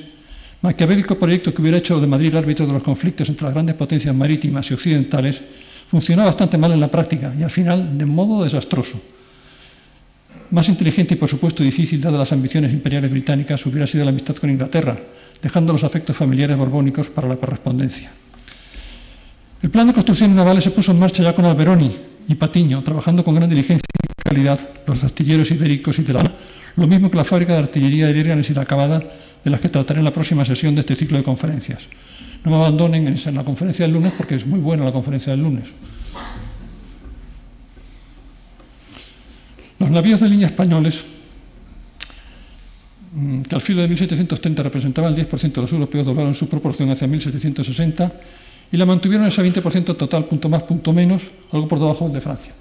[0.61, 4.15] maquiavélico proyecto que hubiera hecho de Madrid árbitro de los conflictos entre las grandes potencias
[4.15, 5.41] marítimas y occidentales,
[5.89, 8.99] funcionó bastante mal en la práctica y al final de modo desastroso.
[10.51, 14.35] Más inteligente y por supuesto difícil, dadas las ambiciones imperiales británicas, hubiera sido la amistad
[14.37, 14.97] con Inglaterra,
[15.41, 18.11] dejando los afectos familiares borbónicos para la correspondencia.
[19.61, 21.91] El plan de construcción navales se puso en marcha ya con Alberoni
[22.29, 23.87] y Patiño, trabajando con gran diligencia
[24.27, 26.23] calidad los astilleros ibéricos y de la
[26.75, 29.01] lo mismo que la fábrica de artillería de Lérganes y la acabada,
[29.43, 31.87] de las que trataré en la próxima sesión de este ciclo de conferencias.
[32.43, 35.41] No me abandonen en la conferencia del lunes porque es muy buena la conferencia del
[35.41, 35.63] lunes.
[39.79, 41.01] Los navíos de línea españoles,
[43.13, 46.91] mm, que al filo de 1730 representaban el 10% de los europeos, doblaron su proporción
[46.91, 48.11] hacia 1760
[48.71, 52.53] y la mantuvieron ese 20% total, punto más, punto menos, algo por debajo de Francia.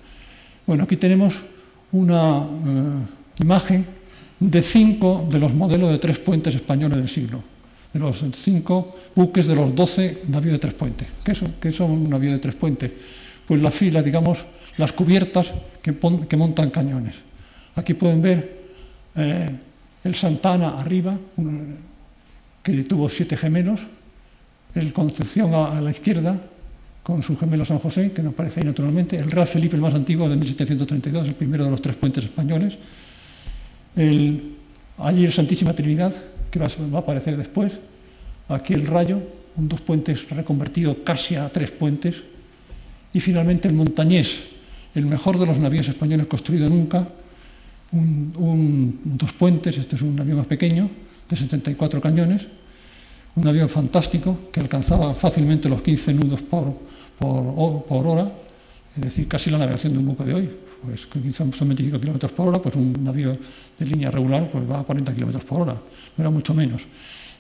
[0.67, 1.35] Bueno, aquí tenemos
[1.97, 3.86] una eh, imagen
[4.38, 7.42] de cinco de los modelos de tres puentes españoles del siglo.
[7.92, 11.09] De los cinco buques de los doce navíos de tres puentes.
[11.24, 12.90] ¿Qué son, qué son un navío de tres puentes?
[13.47, 14.44] Pues la fila, digamos,
[14.76, 17.14] las cubiertas que, montan cañones.
[17.76, 18.61] Aquí pueden ver
[19.14, 19.51] eh,
[20.05, 21.18] el Santana arriba,
[22.62, 23.80] que tuvo siete gemelos,
[24.74, 26.38] el Concepción a, la izquierda,
[27.07, 29.95] con su gemelo San José, que nos aparece ahí naturalmente, el Real Felipe, el más
[29.95, 32.79] antiguo, de 1732, el primero de los tres puentes españoles,
[34.99, 36.13] allí el Santísima Trinidad,
[36.51, 37.75] que va, a aparecer después,
[38.49, 39.21] aquí el Rayo,
[39.55, 42.25] un dos puentes reconvertido casi a tres puentes,
[43.13, 44.43] y finalmente el Montañés,
[44.93, 47.07] el mejor de los navíos españoles construido nunca,
[47.93, 50.91] un, dos puentes, este es un navío más pequeño,
[51.31, 52.49] de 74 cañones,
[53.37, 56.86] un avión fantástico que alcanzaba fácilmente los 15 nudos por,
[57.19, 58.31] por, hora,
[58.97, 60.51] es decir, casi la navegación de un buque de hoy.
[60.83, 63.37] Pues son 25 kilómetros por hora, pues un navío
[63.79, 66.83] de línea regular pues va a 40 kilómetros por hora, no era mucho menos.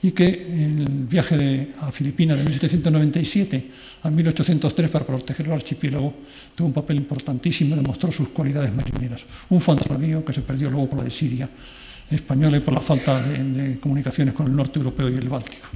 [0.02, 3.70] Y que el viaje de, a Filipinas de 1797
[4.02, 6.14] a 1803 para proteger el archipiélago
[6.54, 9.22] tuvo un papel importantísimo, demostró sus cualidades marineras.
[9.50, 11.48] Un fantasnavío que se perdió luego por la desidia
[12.10, 15.66] española y por la falta de, comunicaciones con el norte europeo y el Báltico.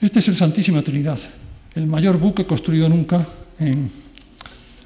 [0.00, 1.18] Este es el Santísima Trinidad,
[1.74, 3.26] el mayor buque construido nunca,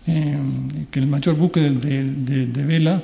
[0.04, 3.02] que el mayor buque de, vela,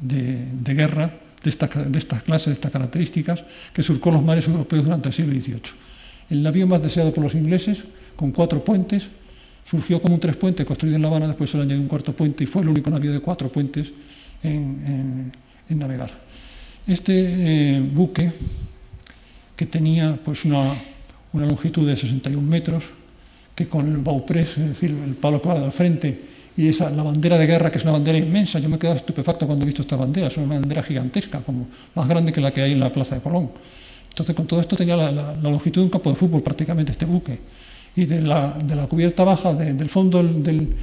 [0.00, 5.14] de, guerra, de estas clases, de estas características, que surcó los mares europeos durante el
[5.14, 5.60] siglo XVIII.
[6.30, 7.84] El navío más deseado por los ingleses,
[8.16, 9.08] con cuatro puentes,
[9.64, 12.12] surgió como un tres puentes construido en La Habana, después se le añadió un cuarto
[12.12, 13.92] puente y fue el único navío de cuatro puentes
[14.42, 15.32] en,
[15.68, 16.10] navegar.
[16.86, 18.30] Este eh, buque,
[19.56, 20.74] que tenía pues, una,
[21.32, 22.84] longitud de 61 metros,
[23.54, 27.02] que con el bauprés, es decir, el palo que va al frente, y esa, la
[27.02, 29.66] bandera de guerra, que es una bandera inmensa, yo me he quedado estupefacto cuando he
[29.66, 32.80] visto esta bandera, es una bandera gigantesca, como más grande que la que hay en
[32.80, 33.50] la Plaza de Colón.
[34.10, 37.38] Entonces, con todo esto tenía la, longitud de un campo de fútbol prácticamente este buque.
[37.96, 38.54] Y de la,
[38.88, 40.76] cubierta baja, del fondo del,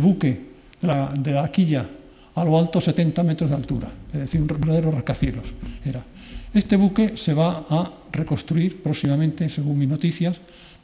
[0.00, 0.40] buque,
[0.80, 1.88] de la, quilla,
[2.34, 5.46] a lo alto 70 metros de altura, es decir, un verdadero rascacielos
[5.84, 6.04] era.
[6.52, 10.36] Este buque se va a reconstruir próximamente, según mis noticias,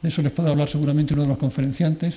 [0.03, 2.15] de eso les puede hablar seguramente uno de los conferenciantes,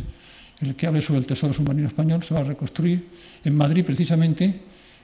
[0.60, 3.08] el que hable sobre el tesoro submarino español, se va a reconstruir
[3.44, 4.60] en Madrid precisamente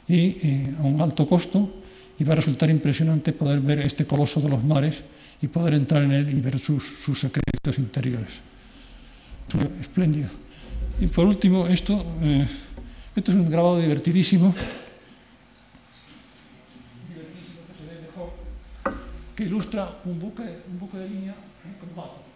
[0.09, 1.83] y eh, a un alto costo
[2.19, 5.01] y va a resultar impresionante poder ver este coloso de los mares
[5.41, 8.33] y poder entrar en él y ver sus, secretos interiores.
[9.81, 10.29] Espléndido.
[11.01, 12.05] Y por último, esto...
[12.21, 12.47] Eh,
[13.15, 14.55] esto es un grabado divertidísimo,
[19.37, 21.35] que ilustra un buque, un buque de línea
[21.67, 22.32] en combate.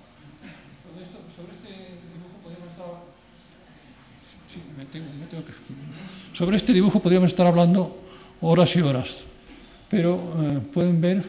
[6.32, 7.46] Sobre este dibujo podríamos estar...
[7.46, 8.02] Hablando
[8.40, 9.24] horas y horas,
[9.88, 11.24] pero eh, pueden ver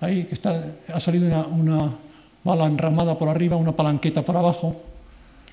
[0.00, 1.90] ahí que está, ha salido una,
[2.44, 4.82] bala enramada por arriba, una palanqueta por abajo.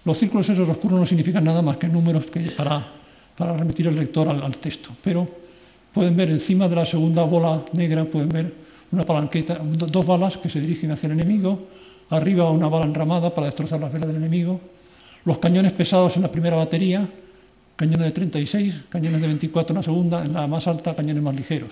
[0.06, 3.02] Los círculos esos oscuros no significan nada más que números que para
[3.42, 4.92] para remitir el lector al, texto.
[5.04, 5.28] Pero
[5.92, 8.54] pueden ver encima de la segunda bola negra, pueden ver
[8.92, 11.68] una palanqueta, dos balas que se dirigen hacia el enemigo,
[12.12, 14.60] arriba una bala enramada para destrozar las velas del enemigo,
[15.26, 17.08] los cañones pesados en la primera batería,
[17.76, 21.36] cañones de 36, cañones de 24 en la segunda, en la más alta cañones más
[21.36, 21.72] ligeros.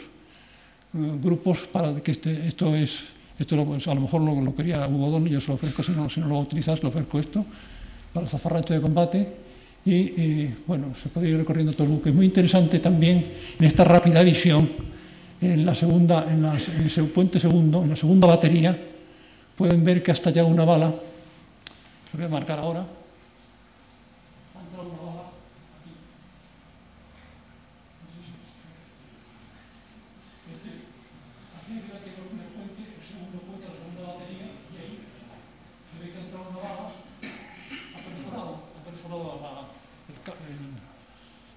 [0.93, 3.03] Eh, grupos para que este, esto es,
[3.37, 6.19] esto a lo mejor lo, quería Hugo Don, yo se lo ofrezco, si no, si
[6.19, 7.45] no lo utilizas, lo ofrezco esto,
[8.11, 9.27] para el zafarrancho de combate,
[9.85, 12.11] y, bueno, se puede ir recorriendo todo el buque.
[12.11, 13.25] Muy interesante también
[13.57, 14.69] en esta rápida visión,
[15.41, 18.77] en, la segunda, en, el puente segundo, en la segunda batería,
[19.59, 22.85] pueden ver que hasta ya una bala, lo voy a marcar ahora,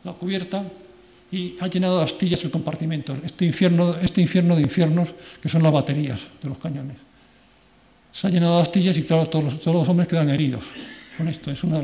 [0.03, 0.65] la cubierta
[1.31, 5.63] y ha llenado de astillas el compartimento, este infierno, este infierno de infiernos que son
[5.63, 7.12] las baterías de los cañones.
[8.13, 10.63] Se ha llenado de astillas y claro, todos los, hombres quedan heridos
[11.17, 11.83] con esto, es una de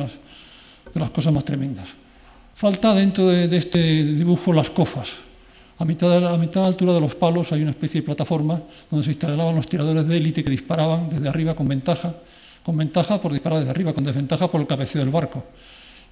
[0.94, 1.88] las, cosas más tremendas.
[2.54, 5.08] Falta dentro de, este dibujo las cofas.
[5.78, 8.00] A mitad, de la, a mitad de la altura de los palos hay una especie
[8.00, 8.60] de plataforma
[8.90, 12.14] donde se instalaban los tiradores de élite que disparaban desde arriba con ventaja,
[12.64, 15.44] con ventaja por disparar desde arriba, con desventaja por el cabeceo del barco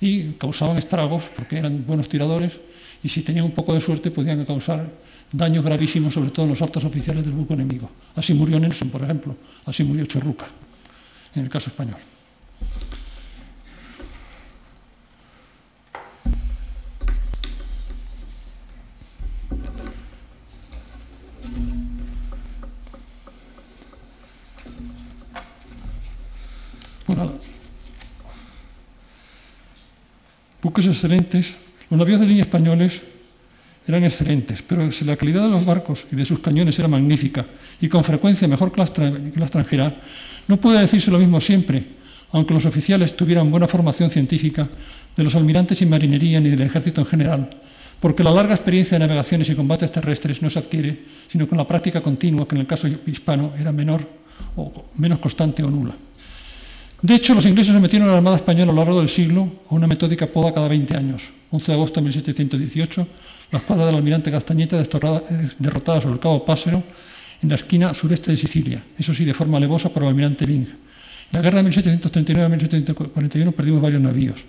[0.01, 2.59] y causaban estragos porque eran buenos tiradores
[3.03, 4.87] y si tenían un poco de suerte podían causar
[5.33, 7.91] daños gravísimos, sobre todo en los altos oficiales del buque enemigo.
[8.15, 10.47] Así murió Nelson, por ejemplo, así murió Churruca,
[11.35, 11.99] en el caso español.
[27.07, 27.35] Bueno,
[30.63, 31.55] buques excelentes,
[31.89, 33.01] los navíos de línea españoles
[33.87, 37.47] eran excelentes, pero si la calidad de los barcos y de sus cañones era magnífica
[37.81, 39.95] y con frecuencia mejor que la, extranjera,
[40.49, 41.85] no puede decirse lo mismo siempre,
[42.33, 44.69] aunque los oficiales tuvieran buena formación científica
[45.17, 47.51] de los almirantes y marinería ni del ejército en general,
[48.01, 51.67] porque la larga experiencia de navegaciones y combates terrestres no se adquiere, sino con la
[51.67, 54.07] práctica continua, que en el caso hispano era menor
[54.57, 55.95] o menos constante o nula.
[57.03, 59.75] De hecho, los ingleses sometieron a la Armada Española a lo largo del siglo a
[59.75, 61.23] una metódica poda cada 20 años.
[61.51, 63.07] 11 de agosto de 1718,
[63.51, 66.83] la escuadra del almirante Castañeta derrotada sobre el cabo Pásero
[67.43, 70.67] en la esquina sureste de Sicilia, eso sí, de forma alevosa por el almirante Bing.
[70.67, 74.45] En la guerra de 1739 a 1741 perdimos varios navíos.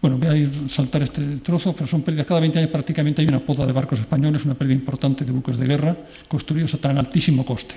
[0.00, 2.26] Bueno, voy a ir saltar este trozo, pero son pérdidas.
[2.26, 5.56] Cada 20 años prácticamente hay una poda de barcos españoles, una pérdida importante de buques
[5.56, 5.96] de guerra
[6.28, 7.74] construidos a tan altísimo coste.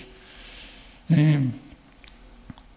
[1.09, 1.39] Eh,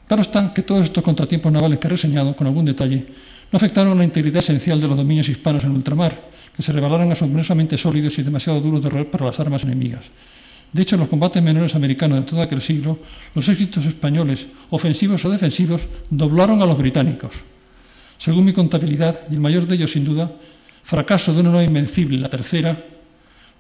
[0.07, 3.05] claro está que todos estos contratiempos navales que he reseñado con algún detalle
[3.51, 7.79] no afectaron la integridad esencial de los dominios hispanos en ultramar, que se revelaron asombrosamente
[7.79, 10.03] sólidos y demasiado duros de roer para las armas enemigas.
[10.73, 12.99] De hecho, en los combates menores americanos de todo aquel siglo,
[13.35, 17.33] los éxitos españoles, ofensivos o defensivos, doblaron a los británicos.
[18.17, 20.33] Según mi contabilidad, y el mayor de ellos sin duda,
[20.83, 22.73] fracaso de una nueva invencible, la tercera,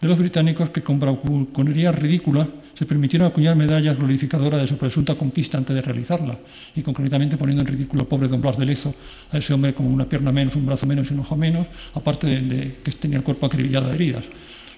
[0.00, 5.14] de los británicos que con bravuconería ridícula se permitieron acuñar medallas glorificadoras de su presunta
[5.14, 6.38] conquista antes de realizarla,
[6.74, 8.94] y concretamente poniendo en ridículo al pobre don Blas de Lezo,
[9.30, 12.26] a ese hombre con una pierna menos, un brazo menos y un ojo menos, aparte
[12.26, 14.24] de, que tenía el cuerpo acribillado de heridas.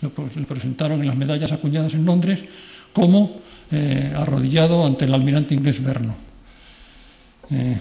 [0.01, 2.45] Lo, presentaron en las medallas acuñadas en Londres
[2.93, 3.41] como
[3.71, 6.15] eh, arrodillado ante el almirante inglés Verno,
[7.51, 7.79] eh,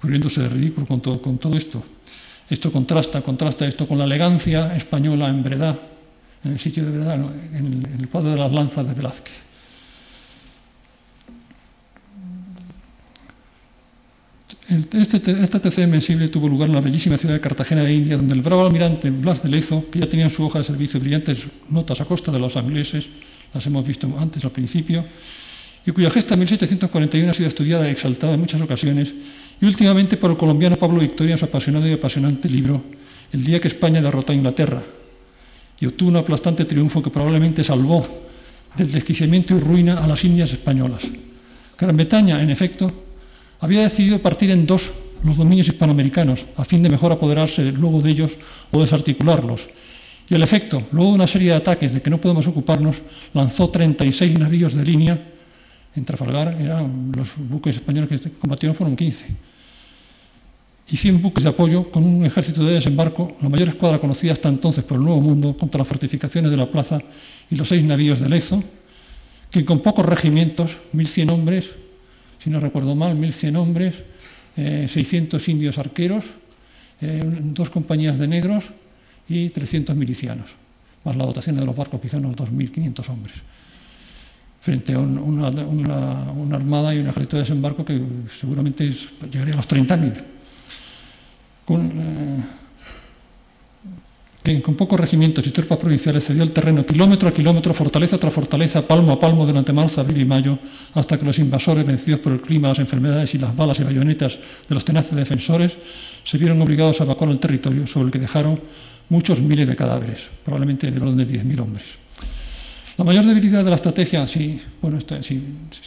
[0.00, 1.82] cubriéndose de ridículo con todo, esto.
[2.48, 5.78] Esto contrasta, contrasta esto con la elegancia española en Breda,
[6.44, 7.14] en el sitio de verdad,
[7.54, 9.34] en, el cuadro de las lanzas de Velázquez.
[14.68, 18.34] Este, esta tercera invencible tuvo lugar en la bellísima ciudad de Cartagena de India, donde
[18.34, 21.46] el bravo almirante Blas de Lezo, que ya tenía en su hoja de servicio brillantes
[21.70, 23.08] notas a costa de los ingleses,
[23.54, 25.04] las hemos visto antes al principio,
[25.86, 29.14] y cuya gesta en 1741 ha sido estudiada y exaltada en muchas ocasiones,
[29.58, 32.84] y últimamente por el colombiano Pablo Victoria en su apasionado y apasionante libro
[33.32, 34.82] El día que España derrotó a Inglaterra,
[35.80, 38.04] y obtuvo un aplastante triunfo que probablemente salvó
[38.76, 41.02] del desquiciamiento y ruina a las Indias españolas.
[41.78, 42.90] Gran Bretaña, en efecto,
[43.60, 44.90] había decidido partir en dos
[45.24, 48.32] los dominios hispanoamericanos, a fin de mejor apoderarse luego de ellos
[48.70, 49.68] o desarticularlos.
[50.28, 52.96] Y el efecto, luego de una serie de ataques de que no podemos ocuparnos,
[53.32, 55.18] lanzó 36 navíos de línea.
[55.96, 59.47] En Trafalgar eran los buques españoles que combatieron fueron 15
[60.90, 64.48] y 100 buques de apoyo con un ejército de desembarco, la mayor escuadra conocida hasta
[64.48, 66.98] entonces por el Nuevo Mundo, contra las fortificaciones de la plaza
[67.50, 68.62] y los seis navíos de Lezo,
[69.50, 71.70] que con pocos regimientos, 1.100 hombres,
[72.42, 74.02] si no recuerdo mal, 1.100 hombres,
[74.56, 76.24] 600 eh, indios arqueros,
[77.00, 78.64] eh, dos compañías de negros
[79.28, 80.50] y 300 milicianos,
[81.04, 83.34] más la dotación de los barcos, quizá unos 2.500 hombres,
[84.62, 85.48] frente a una,
[86.56, 88.00] armada y un ejército de desembarco que
[88.40, 88.90] seguramente
[89.30, 90.37] llegaría a los 30.000
[91.68, 91.92] con,
[94.62, 98.80] con pocos regimientos y tropas provinciales cedió el terreno kilómetro a kilómetro, fortaleza tras fortaleza,
[98.88, 100.58] palmo a palmo durante marzo, abril y mayo,
[100.94, 104.38] hasta que los invasores, vencidos por el clima, las enfermedades y las balas y bayonetas
[104.66, 105.76] de los tenaces defensores,
[106.24, 108.58] se vieron obligados a evacuar el territorio sobre el que dejaron
[109.10, 111.84] muchos miles de cadáveres, probablemente de orden de 10.000 hombres.
[112.96, 114.58] La mayor debilidad de la estrategia, si,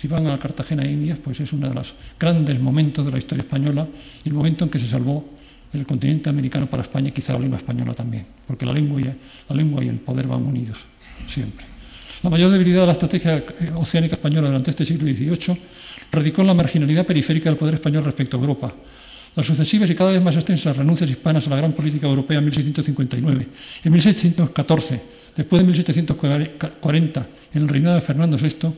[0.07, 3.41] van a Cartagena e Indias, pues es uno de los grandes momentos de la historia
[3.41, 3.87] española
[4.23, 5.40] el momento en que se salvó
[5.73, 9.55] el continente americano para España quizá la lengua española también, porque la lengua, y, la
[9.55, 10.77] lengua y el poder van unidos
[11.27, 11.65] siempre.
[12.23, 13.43] La mayor debilidad de la estrategia
[13.75, 15.57] oceánica española durante este siglo XVIII
[16.11, 18.73] radicó en la marginalidad periférica del poder español respecto a Europa.
[19.35, 22.45] Las sucesivas y cada vez más extensas renuncias hispanas a la gran política europea en
[22.45, 23.47] 1659,
[23.83, 25.01] en 1614,
[25.35, 28.73] después de 1740, en el reinado de Fernando VI,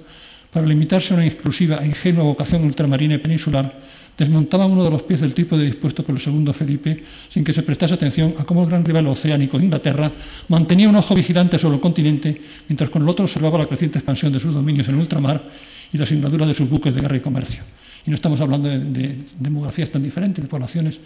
[0.51, 3.73] para limitarse a una exclusiva e ingenua vocación ultramarina y peninsular,
[4.17, 7.63] desmontaba uno de los pies del trípode dispuesto por el segundo Felipe sin que se
[7.63, 10.11] prestase atención a cómo el gran rival oceánico Inglaterra
[10.49, 14.31] mantenía un ojo vigilante sobre el continente, mientras con el otro observaba la creciente expansión
[14.31, 15.43] de sus dominios en ultramar
[15.91, 17.63] y la singladura de sus buques de guerra y comercio.
[18.05, 20.99] Y no estamos hablando de, demografías tan diferentes, de poblaciones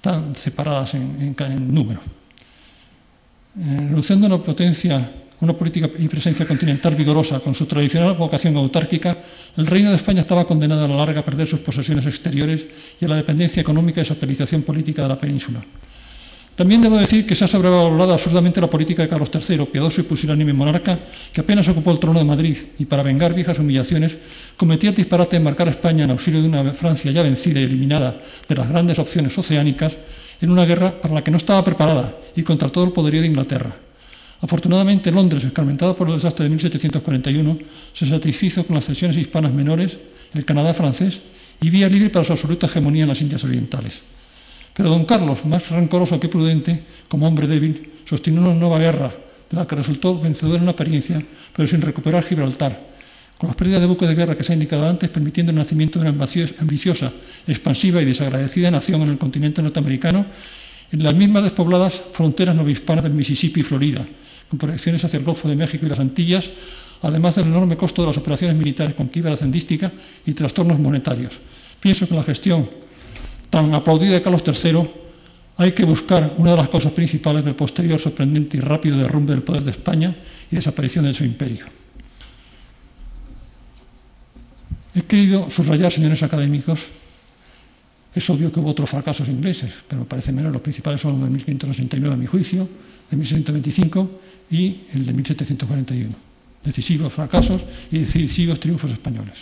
[0.00, 1.34] tan separadas en,
[1.72, 2.00] número.
[3.58, 5.10] Eh, la potencia
[5.40, 9.16] una política y presencia continental vigorosa, con su tradicional vocación autárquica,
[9.56, 12.66] el Reino de España estaba condenado a la larga a perder sus posesiones exteriores
[13.00, 15.60] y a la dependencia económica y satelización política de la península.
[16.54, 20.04] También debo decir que se ha sobrevalorado absurdamente la política de Carlos III, piadoso y
[20.04, 20.98] pusilánime monarca,
[21.32, 24.18] que apenas ocupó el trono de Madrid y para vengar viejas humillaciones
[24.58, 27.64] cometía el disparate de marcar a España en auxilio de una Francia ya vencida y
[27.64, 29.96] eliminada de las grandes opciones oceánicas
[30.42, 33.28] en una guerra para la que no estaba preparada y contra todo el poderío de
[33.28, 33.89] Inglaterra.
[34.42, 37.58] Afortunadamente, Londres, escarmentado por el desastre de 1741,
[37.92, 39.98] se satisfizo con las cesiones hispanas menores,
[40.32, 41.20] el Canadá francés
[41.60, 44.00] y vía libre para su absoluta hegemonía en las Indias Orientales.
[44.74, 49.12] Pero don Carlos, más rencoroso que prudente, como hombre débil, sostuvo una nueva guerra,
[49.50, 51.22] de la que resultó vencedor en apariencia,
[51.54, 52.88] pero sin recuperar Gibraltar,
[53.36, 55.98] con las pérdidas de buques de guerra que se ha indicado antes, permitiendo el nacimiento
[55.98, 56.26] de una
[56.60, 57.12] ambiciosa,
[57.46, 60.24] expansiva y desagradecida nación en el continente norteamericano,
[60.92, 64.06] en las mismas despobladas fronteras novohispanas del Mississippi y Florida,
[64.50, 66.50] con proyecciones hacia el Golfo de México y las Antillas,
[67.02, 69.90] además del enorme costo de las operaciones militares con la hacendística
[70.26, 71.32] y trastornos monetarios.
[71.80, 72.68] Pienso que la gestión
[73.48, 74.88] tan aplaudida de Carlos III,
[75.56, 79.42] hay que buscar una de las causas principales del posterior sorprendente y rápido derrumbe del
[79.42, 80.14] poder de España
[80.50, 81.66] y desaparición de su imperio.
[84.94, 86.80] He querido subrayar, señores académicos,
[88.14, 90.52] es obvio que hubo otros fracasos ingleses, pero me parece menos.
[90.52, 92.68] Los principales son los de 1569, a mi juicio,
[93.10, 96.14] de 1625 y el de 1741.
[96.64, 99.38] Decisivos fracasos y decisivos triunfos españoles,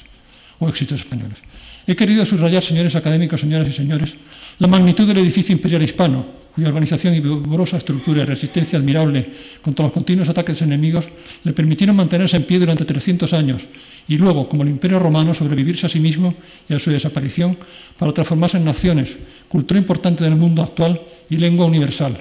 [0.59, 1.39] o éxitos españoles.
[1.87, 4.15] He querido subrayar, señores académicos, señoras y señores,
[4.59, 9.27] la magnitud del edificio imperial hispano, cuya organización y vigorosa estructura y resistencia admirable
[9.63, 11.07] contra los continuos ataques enemigos
[11.45, 13.63] le permitieron mantenerse en pie durante 300 años
[14.09, 16.35] y luego, como el imperio romano, sobrevivirse a sí mismo
[16.69, 17.57] y a su desaparición
[17.99, 19.17] para transformarse en naciones,
[19.49, 21.01] cultura importante del mundo actual
[21.31, 22.19] y lengua universal.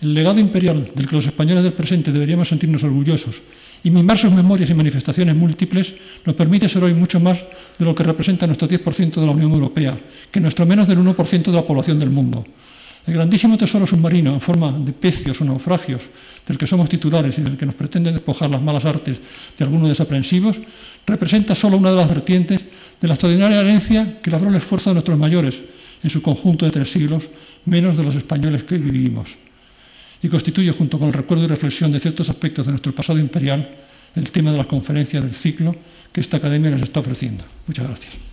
[0.00, 3.40] El legado imperial del que los españoles del presente deberíamos sentirnos orgullosos
[3.82, 5.94] y mimar sus memorias y manifestaciones múltiples
[6.24, 7.38] nos permite ser hoy mucho más
[7.78, 9.98] de lo que representa nuestro 10% de la Unión Europea,
[10.30, 12.44] que nuestro menos del 1% de la población del mundo.
[13.06, 16.02] El grandísimo tesoro submarino en forma de pecios o naufragios
[16.46, 19.18] del que somos titulares y del que nos pretenden despojar las malas artes
[19.56, 20.58] de algunos desaprensivos,
[21.06, 22.60] representa solo una de las vertientes
[23.00, 25.56] de la extraordinaria herencia que labró el esfuerzo de nuestros mayores
[26.02, 27.24] en su conjunto de tres siglos,
[27.64, 29.45] menos de los españoles que hoy vivimos
[30.22, 33.70] y constituye, junto con el recuerdo y reflexión de ciertos aspectos de nuestro pasado imperial,
[34.14, 35.74] el tema de las conferencias del ciclo
[36.12, 37.44] que esta academia les está ofreciendo.
[37.66, 38.25] Muchas gracias.